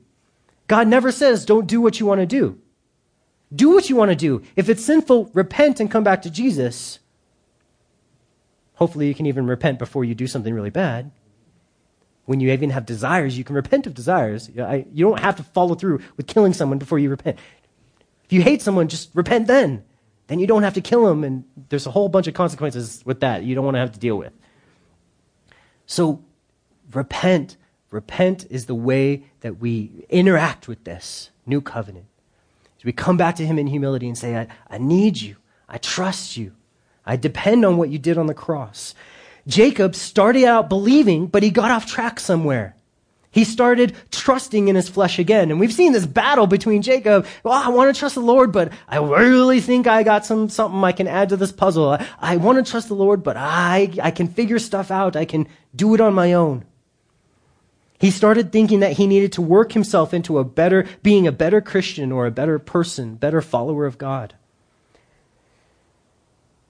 [0.66, 2.60] God never says, Don't do what you want to do.
[3.54, 4.42] Do what you want to do.
[4.56, 6.98] If it's sinful, repent and come back to Jesus.
[8.74, 11.10] Hopefully, you can even repent before you do something really bad.
[12.26, 14.50] When you even have desires, you can repent of desires.
[14.54, 17.38] You don't have to follow through with killing someone before you repent.
[18.24, 19.82] If you hate someone, just repent then.
[20.26, 23.20] Then you don't have to kill them, and there's a whole bunch of consequences with
[23.20, 24.34] that you don't want to have to deal with.
[25.86, 26.22] So,
[26.92, 27.56] repent.
[27.90, 32.07] Repent is the way that we interact with this new covenant.
[32.78, 35.36] So we come back to Him in humility and say, I, I need you.
[35.68, 36.52] I trust you.
[37.04, 38.94] I depend on what you did on the cross.
[39.46, 42.76] Jacob started out believing, but he got off track somewhere.
[43.30, 45.50] He started trusting in his flesh again.
[45.50, 47.26] And we've seen this battle between Jacob.
[47.44, 50.82] Well, I want to trust the Lord, but I really think I got some, something
[50.82, 51.90] I can add to this puzzle.
[51.90, 55.14] I, I want to trust the Lord, but I, I can figure stuff out.
[55.14, 56.64] I can do it on my own.
[57.98, 61.60] He started thinking that he needed to work himself into a better, being a better
[61.60, 64.34] Christian or a better person, better follower of God.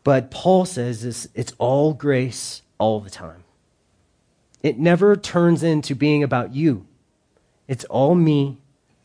[0.05, 3.45] But Paul says this, it's all grace all the time.
[4.63, 6.87] It never turns into being about you.
[7.69, 8.57] It's all me,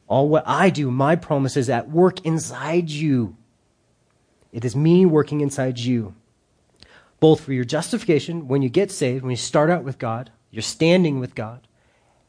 [0.07, 3.35] all what I do, my promises at work inside you.
[4.53, 6.15] It is me working inside you,
[7.19, 10.61] both for your justification when you get saved, when you start out with God, you're
[10.61, 11.67] standing with God,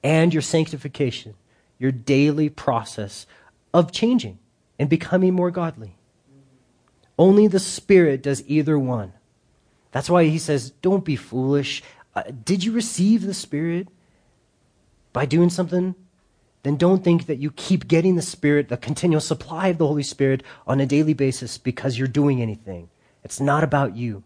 [0.05, 1.35] and your sanctification,
[1.79, 3.27] your daily process
[3.73, 4.39] of changing
[4.79, 5.97] and becoming more godly.
[7.19, 9.15] Only the Spirit does either one.
[9.91, 11.83] That's why he says, Don't be foolish.
[12.15, 13.89] Uh, did you receive the Spirit
[15.13, 15.95] by doing something?
[16.65, 20.03] Then don't think that you keep getting the Spirit, the continual supply of the Holy
[20.03, 22.89] Spirit on a daily basis because you're doing anything.
[23.23, 24.23] It's not about you,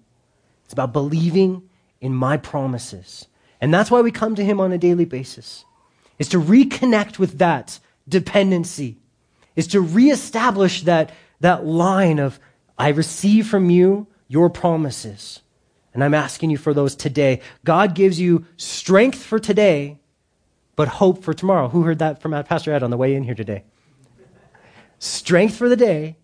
[0.64, 1.68] it's about believing
[2.00, 3.27] in my promises.
[3.60, 5.64] And that's why we come to Him on a daily basis
[6.18, 8.98] is to reconnect with that dependency,
[9.56, 12.40] is to reestablish that, that line of,
[12.76, 15.40] I receive from you your promises.
[15.94, 17.40] And I'm asking you for those today.
[17.64, 19.98] God gives you strength for today,
[20.76, 21.68] but hope for tomorrow.
[21.68, 23.64] Who heard that from Pastor Ed on the way in here today?
[24.98, 26.16] Strength for the day,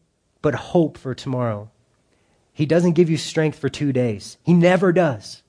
[0.42, 1.70] but hope for tomorrow.
[2.52, 4.38] He doesn't give you strength for two days.
[4.42, 5.42] He never does.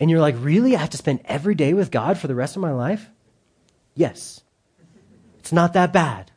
[0.00, 0.74] And you're like, really?
[0.74, 3.10] I have to spend every day with God for the rest of my life?
[3.94, 4.40] Yes.
[5.38, 6.32] It's not that bad.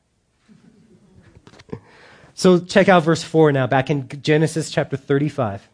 [2.33, 5.69] so check out verse 4 now, back in Genesis chapter 35.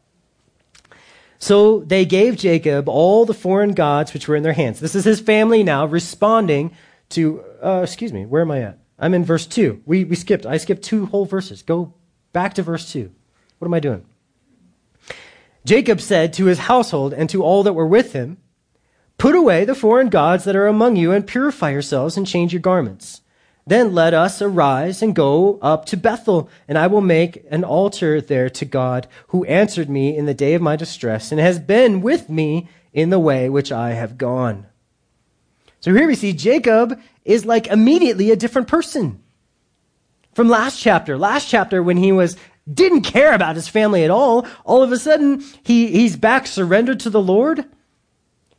[1.40, 4.80] So they gave Jacob all the foreign gods which were in their hands.
[4.80, 6.72] This is his family now responding
[7.10, 8.80] to, uh, excuse me, where am I at?
[9.00, 9.84] I'm in verse 2.
[9.86, 11.64] We, we skipped, I skipped two whole verses.
[11.64, 11.94] Go
[12.34, 13.10] back to verse 2.
[13.58, 14.06] What am I doing?
[15.66, 18.38] Jacob said to his household and to all that were with him,
[19.18, 22.62] Put away the foreign gods that are among you and purify yourselves and change your
[22.62, 23.22] garments.
[23.68, 28.20] Then let us arise and go up to Bethel, and I will make an altar
[28.22, 32.02] there to God, who answered me in the day of my distress and has been
[32.02, 34.66] with me in the way which I have gone.
[35.82, 39.22] So here we see Jacob is like immediately a different person.
[40.34, 42.38] From last chapter, last chapter when he was
[42.72, 44.46] didn't care about his family at all.
[44.64, 47.66] All of a sudden, he, he's back surrendered to the Lord.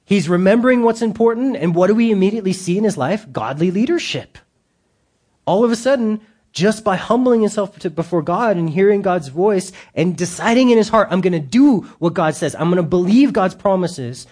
[0.05, 1.57] He's remembering what's important.
[1.57, 3.31] And what do we immediately see in his life?
[3.33, 4.39] Godly leadership.
[5.47, 6.21] All of a sudden,
[6.53, 10.89] just by humbling himself to, before God and hearing God's voice and deciding in his
[10.89, 14.27] heart, I'm going to do what God says, I'm going to believe God's promises,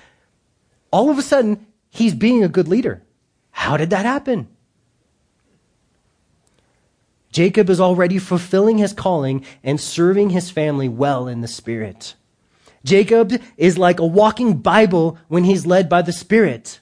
[0.91, 3.03] all of a sudden, he's being a good leader.
[3.51, 4.49] How did that happen?
[7.31, 12.15] Jacob is already fulfilling his calling and serving his family well in the Spirit.
[12.85, 16.81] Jacob is like a walking Bible when he's led by the Spirit,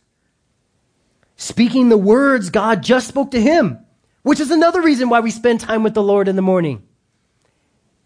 [1.36, 3.78] speaking the words God just spoke to him,
[4.22, 6.82] which is another reason why we spend time with the Lord in the morning.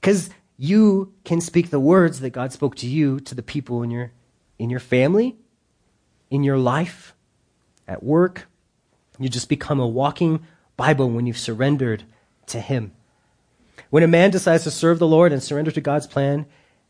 [0.01, 3.91] Because you can speak the words that God spoke to you to the people in
[3.91, 4.13] your,
[4.59, 5.37] in your family,
[6.31, 7.15] in your life,
[7.87, 8.47] at work.
[9.19, 12.05] You just become a walking Bible when you've surrendered
[12.51, 12.93] to Him.
[13.91, 16.47] When a man decides to serve the Lord and surrender to God's plan,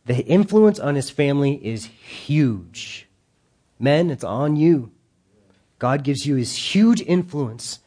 [0.06, 3.08] the influence on his family is huge.
[3.78, 4.92] Men, it's on you.
[5.78, 7.80] God gives you his huge influence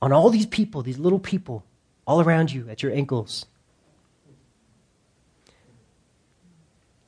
[0.00, 1.64] on all these people, these little people,
[2.06, 3.46] all around you at your ankles.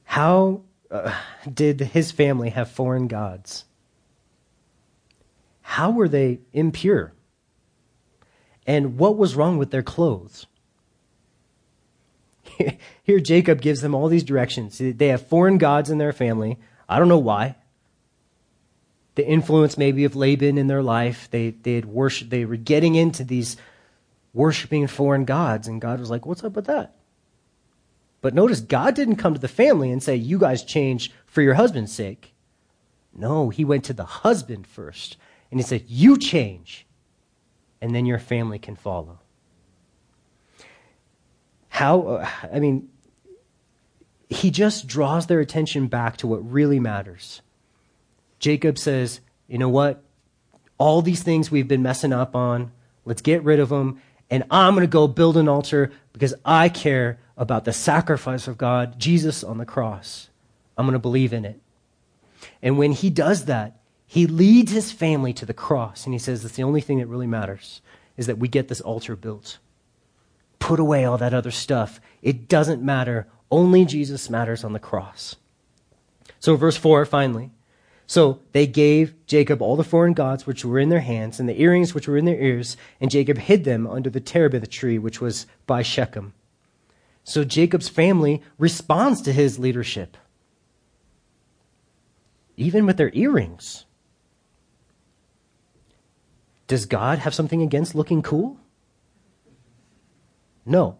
[0.04, 1.14] How uh,
[1.52, 3.64] did his family have foreign gods?
[5.62, 7.12] How were they impure?
[8.66, 10.46] And what was wrong with their clothes?
[13.02, 14.78] Here, Jacob gives them all these directions.
[14.78, 16.58] They have foreign gods in their family.
[16.88, 17.56] I don't know why.
[19.14, 21.28] The influence maybe of Laban in their life.
[21.30, 23.56] They, they, had worship, they were getting into these
[24.34, 26.94] worshiping foreign gods, and God was like, What's up with that?
[28.20, 31.54] But notice, God didn't come to the family and say, You guys change for your
[31.54, 32.34] husband's sake.
[33.14, 35.16] No, he went to the husband first,
[35.50, 36.85] and he said, You change,
[37.80, 39.18] and then your family can follow.
[41.68, 42.88] How, I mean,
[44.28, 47.42] he just draws their attention back to what really matters.
[48.38, 50.02] Jacob says, You know what?
[50.78, 52.72] All these things we've been messing up on,
[53.04, 54.00] let's get rid of them.
[54.28, 58.58] And I'm going to go build an altar because I care about the sacrifice of
[58.58, 60.28] God, Jesus on the cross.
[60.76, 61.60] I'm going to believe in it.
[62.60, 66.42] And when he does that, he leads his family to the cross and he says,
[66.42, 67.82] That's the only thing that really matters
[68.16, 69.58] is that we get this altar built.
[70.58, 72.00] Put away all that other stuff.
[72.22, 73.26] It doesn't matter.
[73.50, 75.36] Only Jesus matters on the cross.
[76.40, 77.50] So, verse 4, finally.
[78.06, 81.60] So they gave Jacob all the foreign gods which were in their hands, and the
[81.60, 85.20] earrings which were in their ears, and Jacob hid them under the terebinth tree which
[85.20, 86.32] was by Shechem.
[87.24, 90.16] So Jacob's family responds to his leadership,
[92.56, 93.85] even with their earrings.
[96.66, 98.58] Does God have something against looking cool?
[100.64, 100.98] No.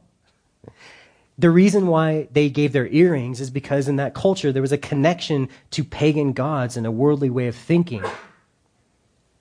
[1.39, 4.79] The reason why they gave their earrings is because in that culture there was a
[4.79, 8.03] connection to pagan gods and a worldly way of thinking,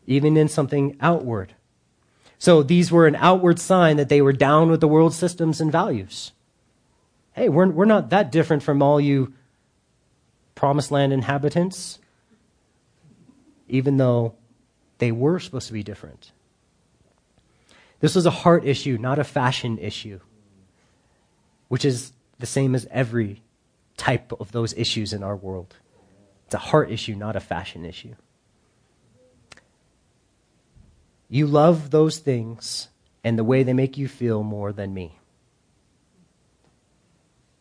[0.06, 1.54] even in something outward.
[2.38, 5.72] So these were an outward sign that they were down with the world systems and
[5.72, 6.34] values.
[7.32, 9.34] Hey, we're, we're not that different from all you
[10.54, 12.00] promised land inhabitants,
[13.68, 14.36] even though
[14.98, 16.32] they were supposed to be different.
[18.00, 20.20] This was a heart issue, not a fashion issue,
[21.68, 23.42] which is the same as every
[23.98, 25.76] type of those issues in our world.
[26.46, 28.16] It's a heart issue, not a fashion issue.
[31.30, 32.90] You love those things
[33.24, 35.18] and the way they make you feel more than me.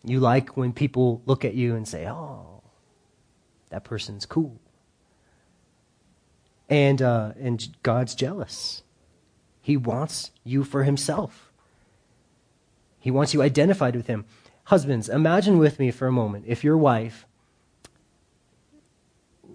[0.04, 2.62] You like when people look at you and say, oh,
[3.70, 4.60] that person's cool.
[6.68, 8.82] And, uh, and God's jealous.
[9.60, 11.52] He wants you for himself.
[12.98, 14.24] He wants you identified with him.
[14.64, 17.26] Husbands, imagine with me for a moment if your wife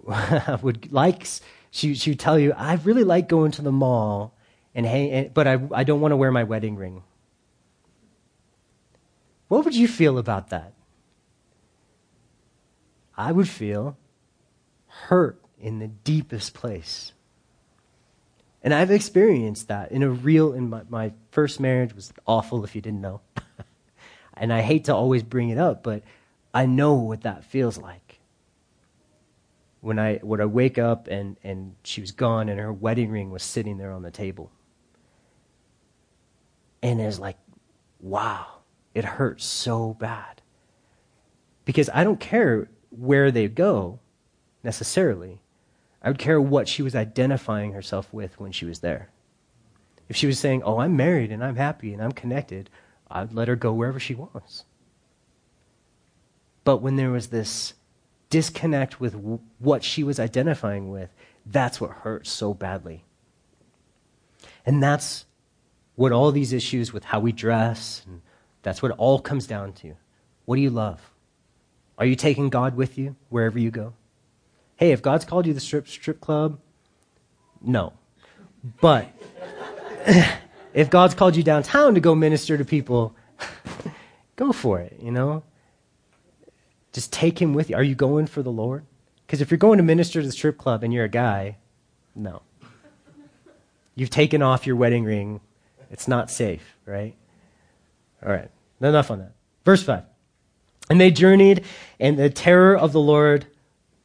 [0.62, 1.26] would like
[1.70, 4.34] she she would tell you, I really like going to the mall
[4.74, 7.02] and hang, but I I don't want to wear my wedding ring.
[9.48, 10.72] What would you feel about that?
[13.16, 13.96] I would feel
[14.86, 17.12] hurt in the deepest place.
[18.62, 22.74] And I've experienced that in a real, in my, my first marriage was awful if
[22.74, 23.20] you didn't know.
[24.34, 26.02] and I hate to always bring it up, but
[26.52, 28.18] I know what that feels like.
[29.80, 33.30] When I, when I wake up and, and she was gone and her wedding ring
[33.30, 34.50] was sitting there on the table.
[36.82, 37.38] And it's like,
[37.98, 38.46] wow,
[38.94, 40.42] it hurts so bad.
[41.64, 44.00] Because I don't care where they go
[44.62, 45.40] necessarily.
[46.02, 49.10] I would care what she was identifying herself with when she was there.
[50.08, 52.70] If she was saying, Oh, I'm married and I'm happy and I'm connected,
[53.10, 54.64] I'd let her go wherever she wants.
[56.64, 57.74] But when there was this
[58.28, 61.10] disconnect with w- what she was identifying with,
[61.44, 63.04] that's what hurt so badly.
[64.64, 65.26] And that's
[65.96, 68.22] what all these issues with how we dress, and
[68.62, 69.96] that's what it all comes down to.
[70.44, 71.10] What do you love?
[71.98, 73.94] Are you taking God with you wherever you go?
[74.80, 76.58] Hey, if God's called you the strip strip club,
[77.60, 77.92] no.
[78.80, 79.08] But
[80.72, 83.14] if God's called you downtown to go minister to people,
[84.36, 85.42] go for it, you know?
[86.94, 87.76] Just take him with you.
[87.76, 88.86] Are you going for the Lord?
[89.26, 91.58] Because if you're going to minister to the strip club and you're a guy,
[92.14, 92.40] no.
[93.94, 95.42] You've taken off your wedding ring.
[95.90, 97.14] It's not safe, right?
[98.24, 98.50] All right.
[98.80, 99.32] Enough on that.
[99.62, 100.04] Verse 5.
[100.88, 101.66] And they journeyed,
[102.00, 103.46] and the terror of the Lord,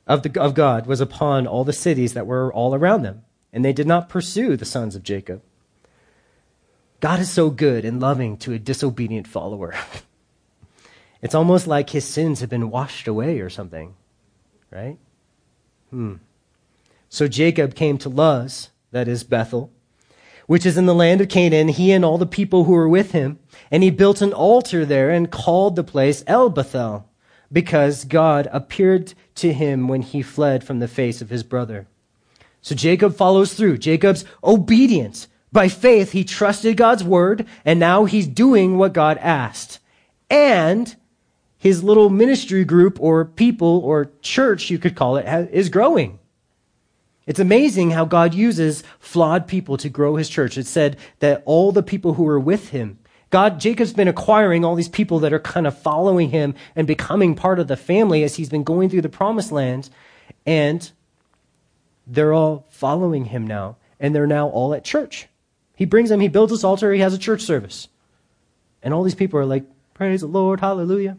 [0.08, 3.24] of, the, of God, was upon all the cities that were all around them.
[3.51, 5.41] And they did not pursue the sons of Jacob.
[6.99, 9.74] God is so good and loving to a disobedient follower.
[11.22, 13.95] it's almost like his sins have been washed away or something,
[14.72, 14.97] right?
[15.89, 16.16] Hmm.
[17.10, 19.72] So Jacob came to Luz, that is Bethel,
[20.47, 23.12] which is in the land of Canaan, he and all the people who were with
[23.12, 23.39] him.
[23.72, 27.10] And he built an altar there and called the place El Bethel,
[27.51, 31.88] because God appeared to him when he fled from the face of his brother.
[32.62, 33.78] So Jacob follows through.
[33.78, 35.28] Jacob's obedience.
[35.52, 39.80] By faith, he trusted God's word, and now he's doing what God asked.
[40.30, 40.96] And
[41.58, 46.20] his little ministry group or people or church, you could call it, is growing.
[47.26, 50.58] It's amazing how God uses flawed people to grow his church.
[50.58, 53.00] It said that all the people who were with him,
[53.30, 57.36] God, Jacob's been acquiring all these people that are kind of following him and becoming
[57.36, 59.90] part of the family as he's been going through the promised land.
[60.46, 60.90] And
[62.08, 63.78] they're all following him now.
[64.00, 65.28] And they're now all at church.
[65.76, 67.88] He brings them, he builds this altar, he has a church service.
[68.82, 71.18] And all these people are like, Praise the Lord, hallelujah.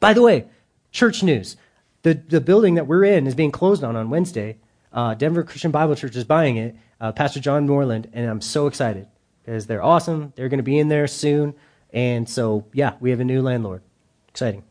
[0.00, 0.46] By the way,
[0.92, 1.56] church news.
[2.02, 4.56] The, the building that we're in is being closed on on Wednesday
[4.96, 8.66] uh, Denver Christian Bible Church is buying it, uh, Pastor John Norland, and I'm so
[8.66, 9.06] excited
[9.46, 10.32] because they're awesome.
[10.34, 11.54] They're going to be in there soon.
[11.92, 13.82] And so, yeah, we have a new landlord.
[14.28, 14.64] Exciting.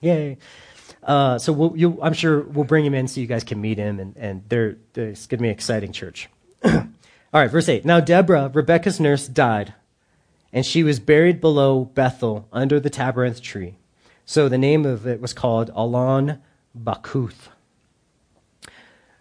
[0.00, 0.38] Yay.
[1.02, 4.00] Uh, so we'll, I'm sure we'll bring him in so you guys can meet him,
[4.00, 6.28] and, and they're, they're, it's going to be an exciting church.
[6.64, 6.82] All
[7.32, 7.84] right, verse 8.
[7.84, 9.74] Now Deborah, Rebecca's nurse, died,
[10.52, 13.76] and she was buried below Bethel under the tabernacle tree.
[14.24, 16.40] So the name of it was called Allon
[16.76, 17.48] Bachuth.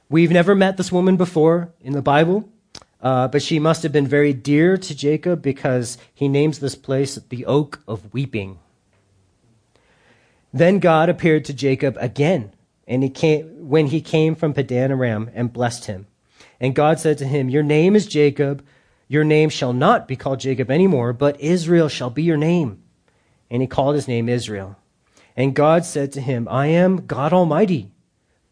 [0.09, 2.49] We've never met this woman before in the Bible,
[3.05, 7.13] uh, but she must have been very dear to Jacob because he names this place
[7.29, 8.57] the Oak of Weeping.
[10.51, 12.51] Then God appeared to Jacob again,
[12.87, 16.07] and he came, when he came from Padan Aram and blessed him.
[16.59, 18.65] And God said to him, Your name is Jacob.
[19.07, 22.81] Your name shall not be called Jacob anymore, but Israel shall be your name.
[23.51, 24.77] And he called his name Israel.
[25.35, 27.91] And God said to him, I am God Almighty.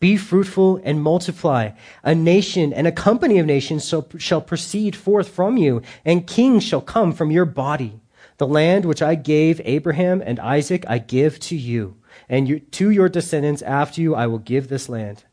[0.03, 1.71] Be fruitful and multiply.
[2.03, 3.87] A nation and a company of nations
[4.17, 8.01] shall proceed forth from you, and kings shall come from your body.
[8.37, 11.95] The land which I gave Abraham and Isaac I give to you,
[12.27, 15.23] and you, to your descendants after you I will give this land.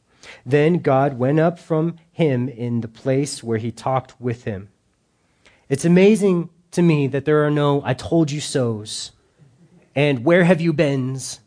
[0.47, 4.69] Then God went up from him in the place where he talked with him.
[5.69, 9.11] It's amazing to me that there are no I told you so's
[9.97, 11.41] and where have you beens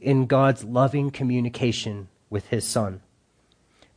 [0.00, 3.00] in God's loving communication with his son.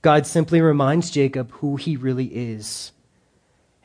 [0.02, 2.92] God simply reminds Jacob who he really is.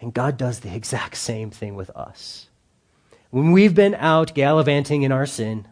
[0.00, 2.48] And God does the exact same thing with us.
[3.30, 5.66] When we've been out gallivanting in our sin,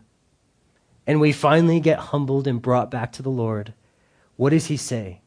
[1.07, 3.73] and we finally get humbled and brought back to the Lord,
[4.37, 5.21] what does he say?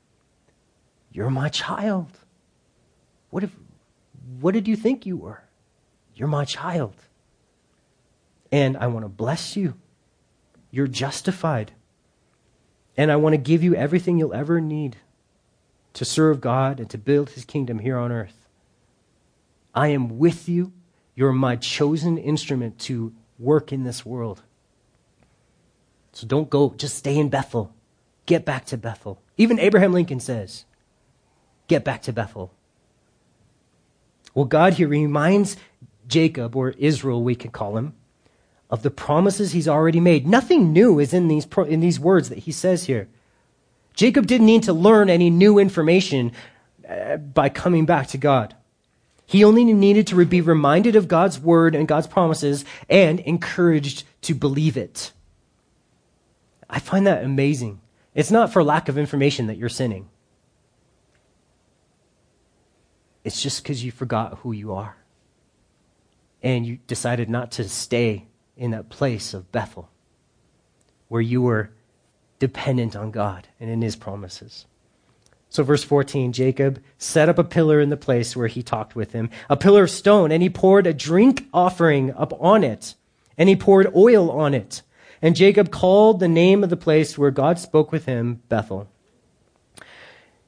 [1.12, 2.08] You're my child.
[3.30, 3.52] What, if,
[4.40, 5.42] what did you think you were?
[6.16, 6.96] You're my child.
[8.52, 9.76] And I want to bless you.
[10.72, 11.72] You're justified.
[12.98, 14.98] And I want to give you everything you'll ever need
[15.94, 18.48] to serve God and to build his kingdom here on earth.
[19.74, 20.74] I am with you.
[21.16, 24.42] You're my chosen instrument to work in this world.
[26.12, 27.74] So don't go, just stay in Bethel.
[28.26, 29.22] Get back to Bethel.
[29.38, 30.66] Even Abraham Lincoln says,
[31.68, 32.52] get back to Bethel.
[34.34, 35.58] Well, God here reminds
[36.08, 37.94] Jacob, or Israel, we could call him,
[38.70, 40.28] of the promises he's already made.
[40.28, 43.08] Nothing new is in these, pro- in these words that he says here.
[43.94, 46.32] Jacob didn't need to learn any new information
[46.88, 48.56] uh, by coming back to God.
[49.26, 54.34] He only needed to be reminded of God's word and God's promises and encouraged to
[54.34, 55.12] believe it.
[56.70, 57.82] I find that amazing.
[58.16, 60.10] It's not for lack of information that you're sinning.
[63.24, 64.96] It's just because you forgot who you are.
[66.42, 68.29] And you decided not to stay
[68.60, 69.90] in that place of Bethel
[71.08, 71.72] where you were
[72.38, 74.66] dependent on God and in his promises.
[75.50, 79.14] So, verse 14 Jacob set up a pillar in the place where he talked with
[79.14, 82.94] him, a pillar of stone, and he poured a drink offering up on it,
[83.38, 84.84] and he poured oil on it.
[85.22, 88.88] And Jacob called the name of the place where God spoke with him Bethel.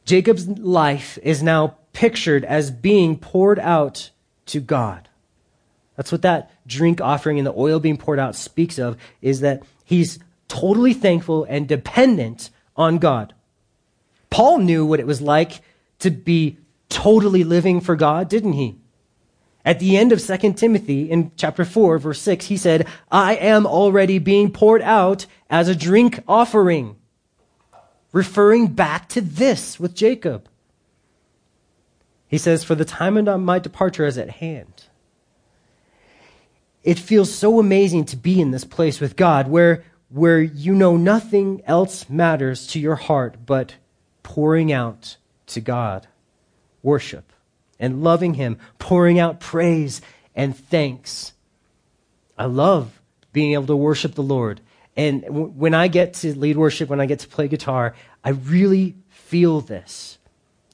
[0.05, 4.11] Jacob's life is now pictured as being poured out
[4.45, 5.09] to God.
[5.95, 9.63] That's what that drink offering and the oil being poured out speaks of, is that
[9.83, 13.33] he's totally thankful and dependent on God.
[14.29, 15.61] Paul knew what it was like
[15.99, 16.57] to be
[16.89, 18.77] totally living for God, didn't he?
[19.63, 23.67] At the end of 2 Timothy in chapter 4, verse 6, he said, I am
[23.67, 26.95] already being poured out as a drink offering.
[28.11, 30.49] Referring back to this with Jacob.
[32.27, 34.85] He says, For the time of my departure is at hand.
[36.83, 40.97] It feels so amazing to be in this place with God where, where you know
[40.97, 43.75] nothing else matters to your heart but
[44.23, 45.17] pouring out
[45.47, 46.07] to God
[46.81, 47.31] worship
[47.79, 50.01] and loving Him, pouring out praise
[50.35, 51.33] and thanks.
[52.37, 52.99] I love
[53.33, 54.61] being able to worship the Lord.
[54.95, 58.29] And w- when I get to lead worship, when I get to play guitar, I
[58.29, 60.17] really feel this.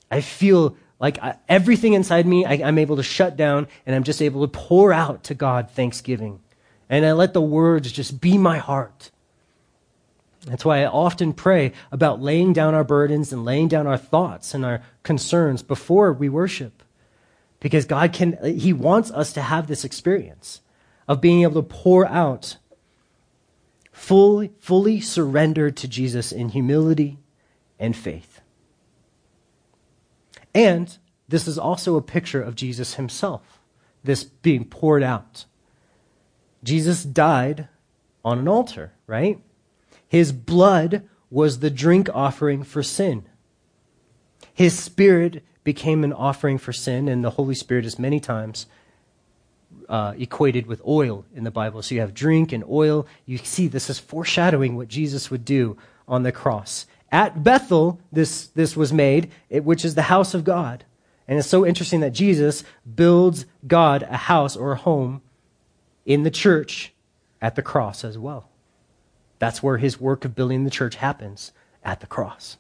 [0.10, 4.04] I feel like I, everything inside me, I, I'm able to shut down and I'm
[4.04, 6.40] just able to pour out to God thanksgiving.
[6.90, 9.12] And I let the words just be my heart.
[10.46, 14.54] That's why I often pray about laying down our burdens and laying down our thoughts
[14.54, 16.84] and our concerns before we worship.
[17.60, 20.62] Because God can, He wants us to have this experience
[21.08, 22.58] of being able to pour out
[23.92, 27.18] fully, fully surrendered to Jesus in humility
[27.80, 28.27] and faith.
[30.58, 30.98] And
[31.30, 33.60] this is also a picture of Jesus himself,
[34.04, 35.46] this being poured out.
[36.64, 37.68] Jesus died
[38.26, 39.40] on an altar, right?
[40.08, 43.26] His blood was the drink offering for sin.
[44.52, 48.66] His spirit became an offering for sin, and the Holy Spirit is many times
[49.88, 51.84] uh, equated with oil in the Bible.
[51.84, 53.06] So you have drink and oil.
[53.28, 55.78] You see, this is foreshadowing what Jesus would do
[56.08, 56.88] on the cross.
[57.12, 60.84] At Bethel, this, this was made, which is the house of God.
[61.28, 62.64] And it's so interesting that Jesus
[62.96, 65.22] builds God a house or a home
[66.06, 66.94] in the church
[67.42, 68.50] at the cross as well.
[69.40, 71.52] That's where his work of building the church happens
[71.84, 72.58] at the cross.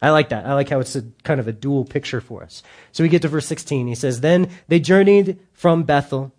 [0.00, 0.46] I like that.
[0.46, 2.62] I like how it's a kind of a dual picture for us.
[2.92, 3.86] So we get to verse 16.
[3.86, 6.32] He says, Then they journeyed from Bethel,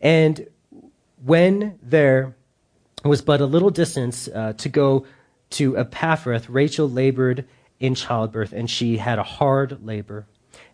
[0.00, 0.46] and
[1.24, 2.34] when there
[3.04, 5.06] was but a little distance uh, to go
[5.52, 7.46] to Ephrathah, Rachel labored
[7.80, 10.26] in childbirth, and she had a hard labor.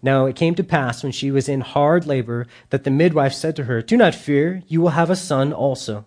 [0.03, 3.57] Now it came to pass when she was in hard labor that the midwife said
[3.57, 6.05] to her, Do not fear, you will have a son also.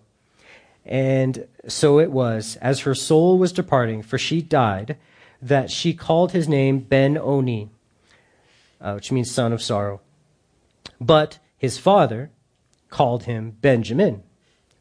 [0.84, 4.96] And so it was, as her soul was departing, for she died,
[5.40, 7.70] that she called his name Ben Oni,
[8.80, 10.00] uh, which means son of sorrow.
[11.00, 12.30] But his father
[12.90, 14.22] called him Benjamin,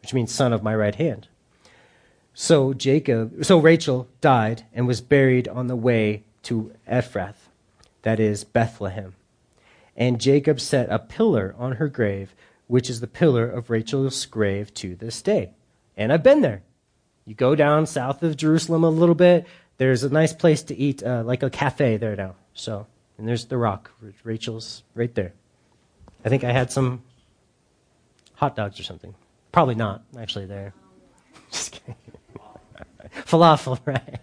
[0.01, 1.27] which means son of my right hand.
[2.33, 7.49] So Jacob, so Rachel died and was buried on the way to Ephrath,
[8.03, 9.15] that is Bethlehem.
[9.95, 12.33] And Jacob set a pillar on her grave,
[12.67, 15.51] which is the pillar of Rachel's grave to this day.
[15.97, 16.63] And I've been there.
[17.25, 19.45] You go down south of Jerusalem a little bit.
[19.77, 22.35] There's a nice place to eat, uh, like a cafe there now.
[22.53, 23.91] So, and there's the rock.
[24.23, 25.33] Rachel's right there.
[26.25, 27.03] I think I had some
[28.33, 29.13] hot dogs or something.
[29.51, 30.73] Probably not actually there.
[31.51, 31.95] Just kidding.
[33.13, 34.19] Falafel, right?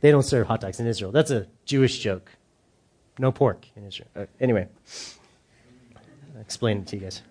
[0.00, 1.12] they don't serve hot dogs in Israel.
[1.12, 2.30] That's a Jewish joke.
[3.18, 4.08] No pork in Israel.
[4.14, 4.68] Uh, anyway,
[6.34, 7.22] I'll explain it to you guys.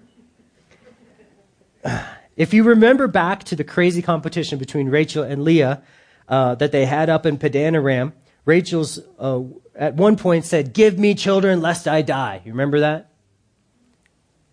[2.37, 5.81] If you remember back to the crazy competition between Rachel and Leah
[6.27, 8.11] uh, that they had up in Padan Aram,
[8.43, 9.41] Rachel's uh,
[9.73, 13.09] at one point said, "Give me children, lest I die." You remember that?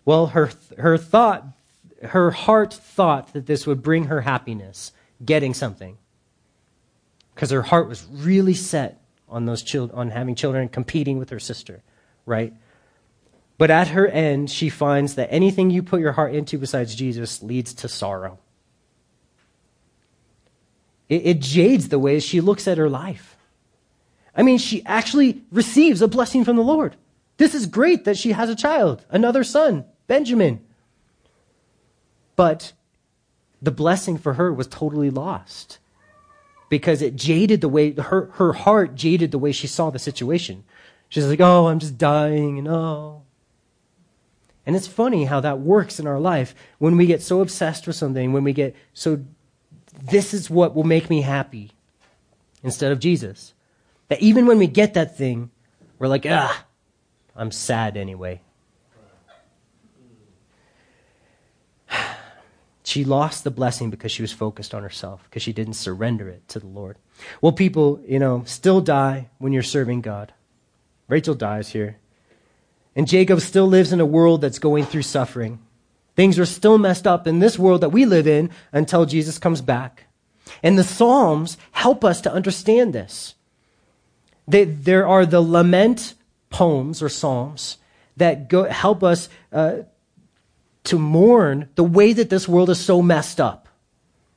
[0.05, 1.45] Well, her her thought,
[2.05, 4.91] her heart thought that this would bring her happiness,
[5.23, 5.97] getting something,
[7.33, 11.29] because her heart was really set on those children, on having children, and competing with
[11.29, 11.81] her sister,
[12.25, 12.53] right?
[13.57, 17.41] But at her end, she finds that anything you put your heart into besides Jesus
[17.41, 18.39] leads to sorrow.
[21.09, 23.37] It, it jades the way she looks at her life.
[24.35, 26.95] I mean, she actually receives a blessing from the Lord.
[27.37, 30.62] This is great that she has a child, another son, Benjamin.
[32.35, 32.73] But
[33.61, 35.79] the blessing for her was totally lost
[36.69, 40.63] because it jaded the way her, her heart jaded the way she saw the situation.
[41.09, 43.23] She's like, oh, I'm just dying, and oh,
[44.65, 47.95] and it's funny how that works in our life when we get so obsessed with
[47.95, 49.23] something, when we get so,
[50.01, 51.71] this is what will make me happy
[52.63, 53.53] instead of Jesus.
[54.07, 55.51] That even when we get that thing,
[55.99, 56.65] we're like, ah,
[57.35, 58.41] I'm sad anyway.
[62.83, 66.47] She lost the blessing because she was focused on herself, because she didn't surrender it
[66.49, 66.97] to the Lord.
[67.41, 70.33] Well, people, you know, still die when you're serving God
[71.07, 71.97] Rachel dies here.
[72.95, 75.59] And Jacob still lives in a world that's going through suffering.
[76.15, 79.61] Things are still messed up in this world that we live in until Jesus comes
[79.61, 80.05] back.
[80.61, 83.35] And the Psalms help us to understand this.
[84.47, 86.13] They, there are the lament
[86.49, 87.77] poems or psalms
[88.17, 89.77] that go, help us uh,
[90.85, 93.67] to mourn the way that this world is so messed up.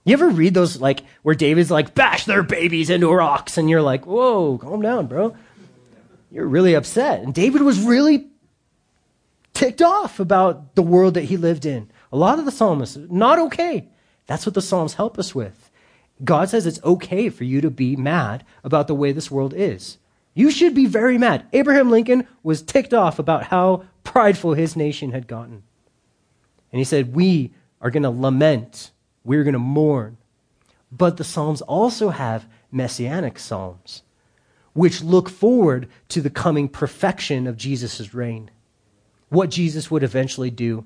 [0.04, 3.82] You ever read those, like, where David's like, bash their babies into rocks, and you're
[3.82, 5.36] like, whoa, calm down, bro.
[6.30, 7.22] You're really upset.
[7.22, 8.28] And David was really
[9.52, 11.90] ticked off about the world that he lived in.
[12.12, 13.88] A lot of the psalmists, not okay.
[14.26, 15.70] That's what the Psalms help us with.
[16.24, 19.98] God says it's okay for you to be mad about the way this world is.
[20.34, 21.46] You should be very mad.
[21.52, 25.62] Abraham Lincoln was ticked off about how prideful his nation had gotten.
[26.72, 28.90] And he said, We are going to lament,
[29.24, 30.16] we're going to mourn.
[30.90, 34.02] But the Psalms also have messianic Psalms,
[34.72, 38.50] which look forward to the coming perfection of Jesus' reign,
[39.28, 40.84] what Jesus would eventually do.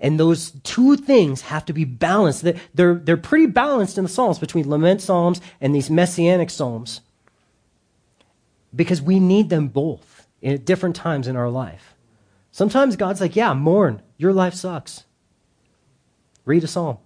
[0.00, 2.44] And those two things have to be balanced.
[2.74, 7.00] They're, they're pretty balanced in the Psalms between lament Psalms and these messianic Psalms
[8.74, 11.94] because we need them both at different times in our life.
[12.50, 14.02] Sometimes God's like, yeah, mourn.
[14.16, 15.04] Your life sucks.
[16.44, 16.98] Read a psalm.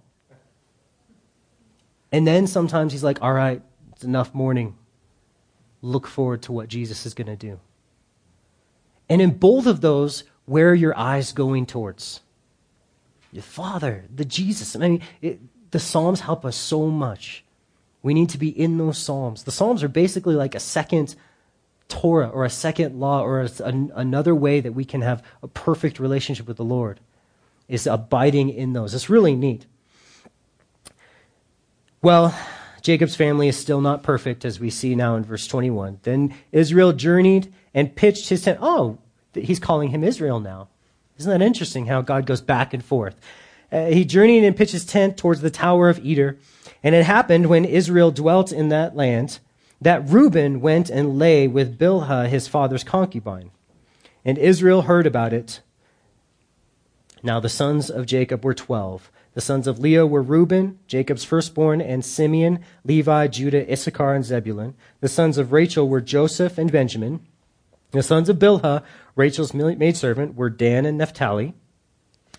[2.11, 3.61] And then sometimes he's like, all right,
[3.93, 4.75] it's enough mourning.
[5.81, 7.59] Look forward to what Jesus is going to do.
[9.07, 12.21] And in both of those, where are your eyes going towards?
[13.31, 14.75] Your Father, the Jesus.
[14.75, 15.39] I mean, it,
[15.71, 17.43] the Psalms help us so much.
[18.01, 19.43] We need to be in those Psalms.
[19.43, 21.15] The Psalms are basically like a second
[21.89, 25.47] Torah or a second law or a, an, another way that we can have a
[25.47, 27.01] perfect relationship with the Lord
[27.67, 28.93] is abiding in those.
[28.93, 29.65] It's really neat.
[32.01, 32.33] Well,
[32.81, 35.99] Jacob's family is still not perfect, as we see now in verse 21.
[36.03, 38.59] Then Israel journeyed and pitched his tent.
[38.61, 38.97] Oh,
[39.33, 40.69] he's calling him Israel now.
[41.17, 43.19] Isn't that interesting how God goes back and forth?
[43.71, 46.37] Uh, he journeyed and pitched his tent towards the Tower of Eder.
[46.81, 49.39] And it happened when Israel dwelt in that land
[49.81, 53.51] that Reuben went and lay with Bilhah, his father's concubine.
[54.25, 55.61] And Israel heard about it.
[57.23, 59.11] Now the sons of Jacob were twelve.
[59.33, 64.73] The sons of Leah were Reuben, Jacob's firstborn, and Simeon, Levi, Judah, Issachar, and Zebulun.
[65.01, 67.25] The sons of Rachel were Joseph and Benjamin.
[67.91, 68.83] The sons of Bilhah,
[69.15, 71.53] Rachel's maidservant, were Dan and Naphtali.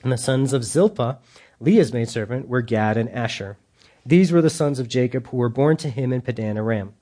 [0.03, 1.19] And the sons of Zilpah,
[1.59, 3.57] Leah's maidservant, were Gad and Asher.
[4.05, 6.95] These were the sons of Jacob who were born to him in Padan Aram.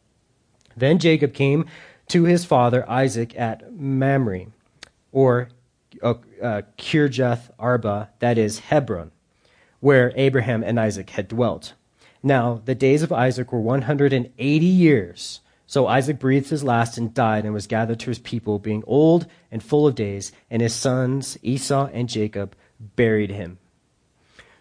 [0.79, 1.67] Then Jacob came
[2.09, 4.47] to his father Isaac at Mamre,
[5.13, 5.49] or
[6.03, 9.11] uh, uh, Kirjath Arba, that is Hebron,
[9.81, 11.75] where Abraham and Isaac had dwelt.
[12.23, 15.41] Now, the days of Isaac were 180 years.
[15.67, 19.27] So Isaac breathed his last and died and was gathered to his people, being old
[19.53, 23.59] and full of days, and his sons Esau and Jacob buried him.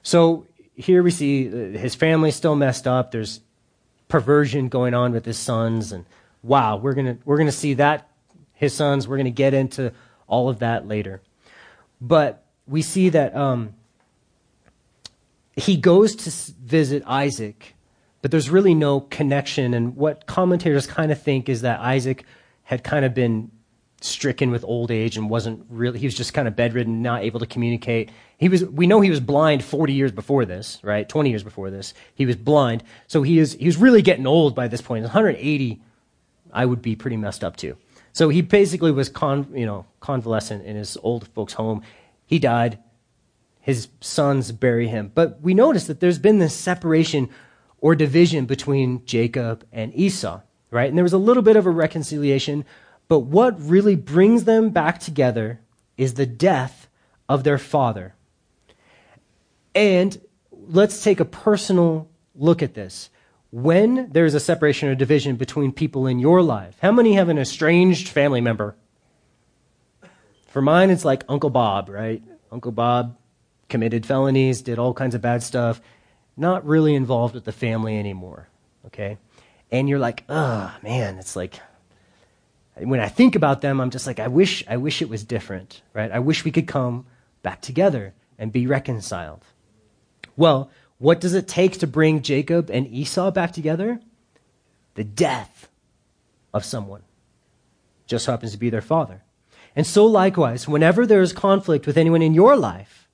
[0.03, 0.45] So
[0.75, 3.11] here we see uh, his family still messed up.
[3.11, 3.39] There's
[4.07, 6.05] perversion going on with his sons and
[6.43, 8.09] wow we're to we're going to see that
[8.53, 9.91] his sons we're going to get into
[10.27, 11.21] all of that later.
[12.01, 13.73] But we see that um,
[15.55, 17.73] he goes to visit isaac
[18.21, 22.25] but there's really no connection and what commentators kind of think is that isaac
[22.63, 23.49] had kind of been
[24.01, 27.39] stricken with old age and wasn't really he was just kind of bedridden not able
[27.39, 28.11] to communicate.
[28.37, 31.07] He was we know he was blind 40 years before this right?
[31.07, 31.93] 20 years before this.
[32.13, 32.83] He was blind.
[33.07, 35.03] So he is he was really getting old by this point.
[35.03, 35.81] 180
[36.53, 37.77] i would be pretty messed up too.
[38.13, 41.81] So he basically was con you know convalescent in his old folks home.
[42.25, 42.79] He died.
[43.61, 45.11] His sons bury him.
[45.13, 47.29] But we notice that there's been this separation
[47.79, 50.41] or division between jacob and esau
[50.71, 50.89] right?
[50.89, 52.65] And there was a little bit of a reconciliation
[53.07, 55.59] but what really brings them back together
[55.97, 56.87] is the death
[57.29, 58.15] of their father.
[59.73, 60.19] And
[60.51, 63.09] let's take a personal look at this.
[63.51, 67.37] When there's a separation or division between people in your life, how many have an
[67.37, 68.75] estranged family member?
[70.47, 72.21] For mine, it's like Uncle Bob, right?
[72.51, 73.17] Uncle Bob
[73.69, 75.81] committed felonies, did all kinds of bad stuff,
[76.35, 78.47] not really involved with the family anymore,
[78.85, 79.17] okay?
[79.71, 81.59] And you're like, oh, man, it's like,
[82.81, 85.81] when I think about them, I'm just like, I wish, I wish it was different,
[85.93, 86.11] right?
[86.11, 87.05] I wish we could come
[87.41, 89.43] back together and be reconciled.
[90.35, 93.99] Well, what does it take to bring Jacob and Esau back together?
[94.95, 95.69] The death
[96.53, 97.03] of someone.
[98.05, 99.23] Just happens to be their father.
[99.75, 103.07] And so, likewise, whenever there is conflict with anyone in your life,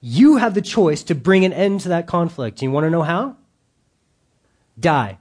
[0.00, 2.62] you have the choice to bring an end to that conflict.
[2.62, 3.36] You want to know how?
[4.78, 5.18] Die.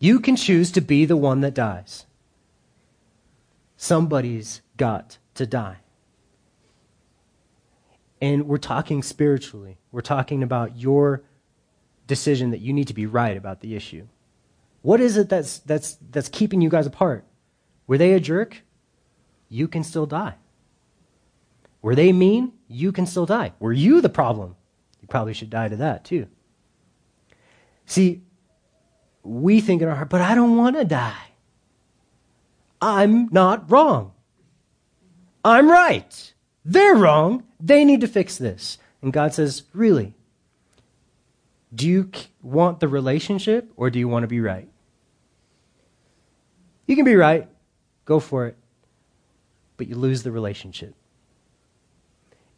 [0.00, 2.06] You can choose to be the one that dies.
[3.76, 5.76] Somebody's got to die.
[8.20, 9.78] And we're talking spiritually.
[9.92, 11.22] We're talking about your
[12.06, 14.06] decision that you need to be right about the issue.
[14.82, 17.24] What is it that's, that's, that's keeping you guys apart?
[17.86, 18.62] Were they a jerk?
[19.48, 20.34] You can still die.
[21.82, 22.52] Were they mean?
[22.68, 23.52] You can still die.
[23.58, 24.56] Were you the problem?
[25.00, 26.26] You probably should die to that too.
[27.84, 28.22] See,
[29.22, 31.30] we think in our heart, but I don't want to die.
[32.80, 34.12] I'm not wrong.
[35.44, 36.32] I'm right.
[36.64, 37.44] They're wrong.
[37.58, 38.78] They need to fix this.
[39.02, 40.14] And God says, Really?
[41.74, 42.10] Do you
[42.42, 44.68] want the relationship or do you want to be right?
[46.86, 47.48] You can be right.
[48.04, 48.56] Go for it.
[49.76, 50.94] But you lose the relationship.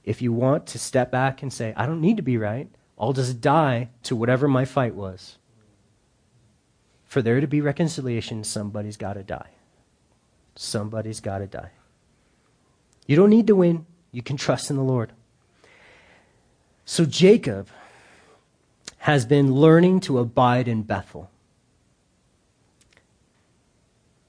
[0.02, 3.12] If you want to step back and say, I don't need to be right, I'll
[3.12, 5.36] just die to whatever my fight was.
[7.12, 9.50] For there to be reconciliation, somebody's got to die.
[10.56, 11.72] Somebody's got to die.
[13.06, 13.84] You don't need to win.
[14.12, 15.12] You can trust in the Lord.
[16.86, 17.68] So Jacob
[18.96, 21.30] has been learning to abide in Bethel.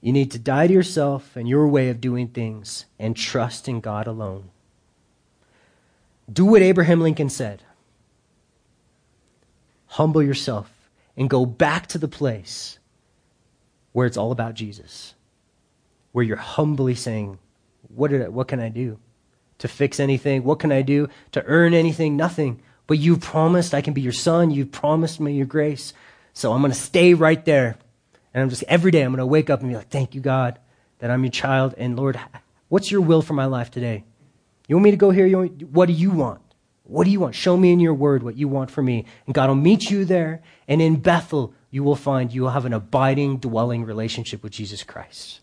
[0.02, 3.80] You need to die to yourself and your way of doing things and trust in
[3.80, 4.50] God alone.
[6.30, 7.64] Do what Abraham Lincoln said
[9.88, 10.83] humble yourself
[11.18, 12.80] and go back to the place
[13.92, 15.14] where it's all about Jesus,
[16.12, 17.40] where you're humbly saying,
[17.88, 19.00] What, did I, what can I do
[19.60, 20.44] to fix anything?
[20.44, 22.18] What can I do to earn anything?
[22.18, 22.62] Nothing.
[22.88, 24.52] But you promised I can be your son.
[24.52, 25.94] You promised me your grace.
[26.34, 27.78] So I'm going to stay right there.
[28.34, 30.22] And I'm just, every day, I'm going to wake up and be like, Thank you,
[30.22, 30.60] God,
[31.00, 31.76] that I'm your child.
[31.78, 32.20] And Lord,
[32.70, 34.04] what's your will for my life today?
[34.68, 35.30] You want me to go here?
[35.46, 36.42] what do you want?
[36.86, 37.36] What do you want?
[37.36, 39.06] Show me in your word what you want for me.
[39.26, 40.42] And God will meet you there.
[40.68, 44.84] And in Bethel, you will find you will have an abiding, dwelling relationship with Jesus
[44.84, 45.40] Christ.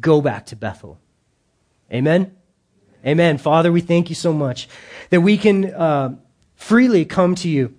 [0.00, 0.98] Go back to Bethel.
[1.92, 2.34] Amen?
[3.04, 3.38] Amen.
[3.38, 4.68] Father, we thank you so much
[5.10, 6.16] that we can uh,
[6.54, 7.74] freely come to you,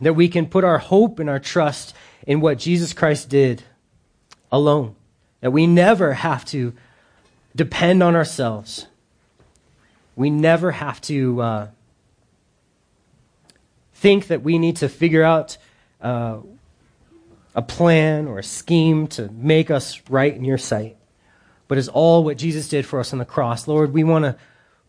[0.00, 1.94] that we can put our hope and our trust
[2.26, 3.64] in what Jesus Christ did
[4.52, 4.94] alone,
[5.40, 6.72] that we never have to
[7.56, 8.86] depend on ourselves.
[10.16, 11.68] We never have to uh,
[14.04, 15.56] think that we need to figure out
[16.02, 16.36] uh,
[17.54, 20.98] a plan or a scheme to make us right in your sight,
[21.68, 23.66] but is all what Jesus did for us on the cross.
[23.66, 24.36] Lord, we want to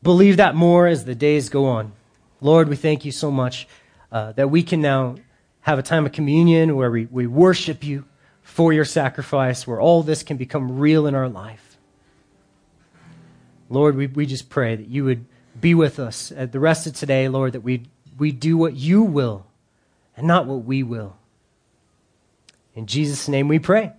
[0.04, 1.94] believe that more as the days go on.
[2.42, 3.70] Lord, we thank you so much
[4.12, 5.16] uh, that we can now
[5.62, 8.04] have a time of communion where we, we worship you
[8.42, 11.78] for your sacrifice, where all this can become real in our life.
[13.70, 15.24] Lord, we, we just pray that you would
[15.58, 17.86] be with us at the rest of today, Lord, that we
[18.18, 19.46] we do what you will
[20.16, 21.18] and not what we will.
[22.74, 23.94] In Jesus' name we pray.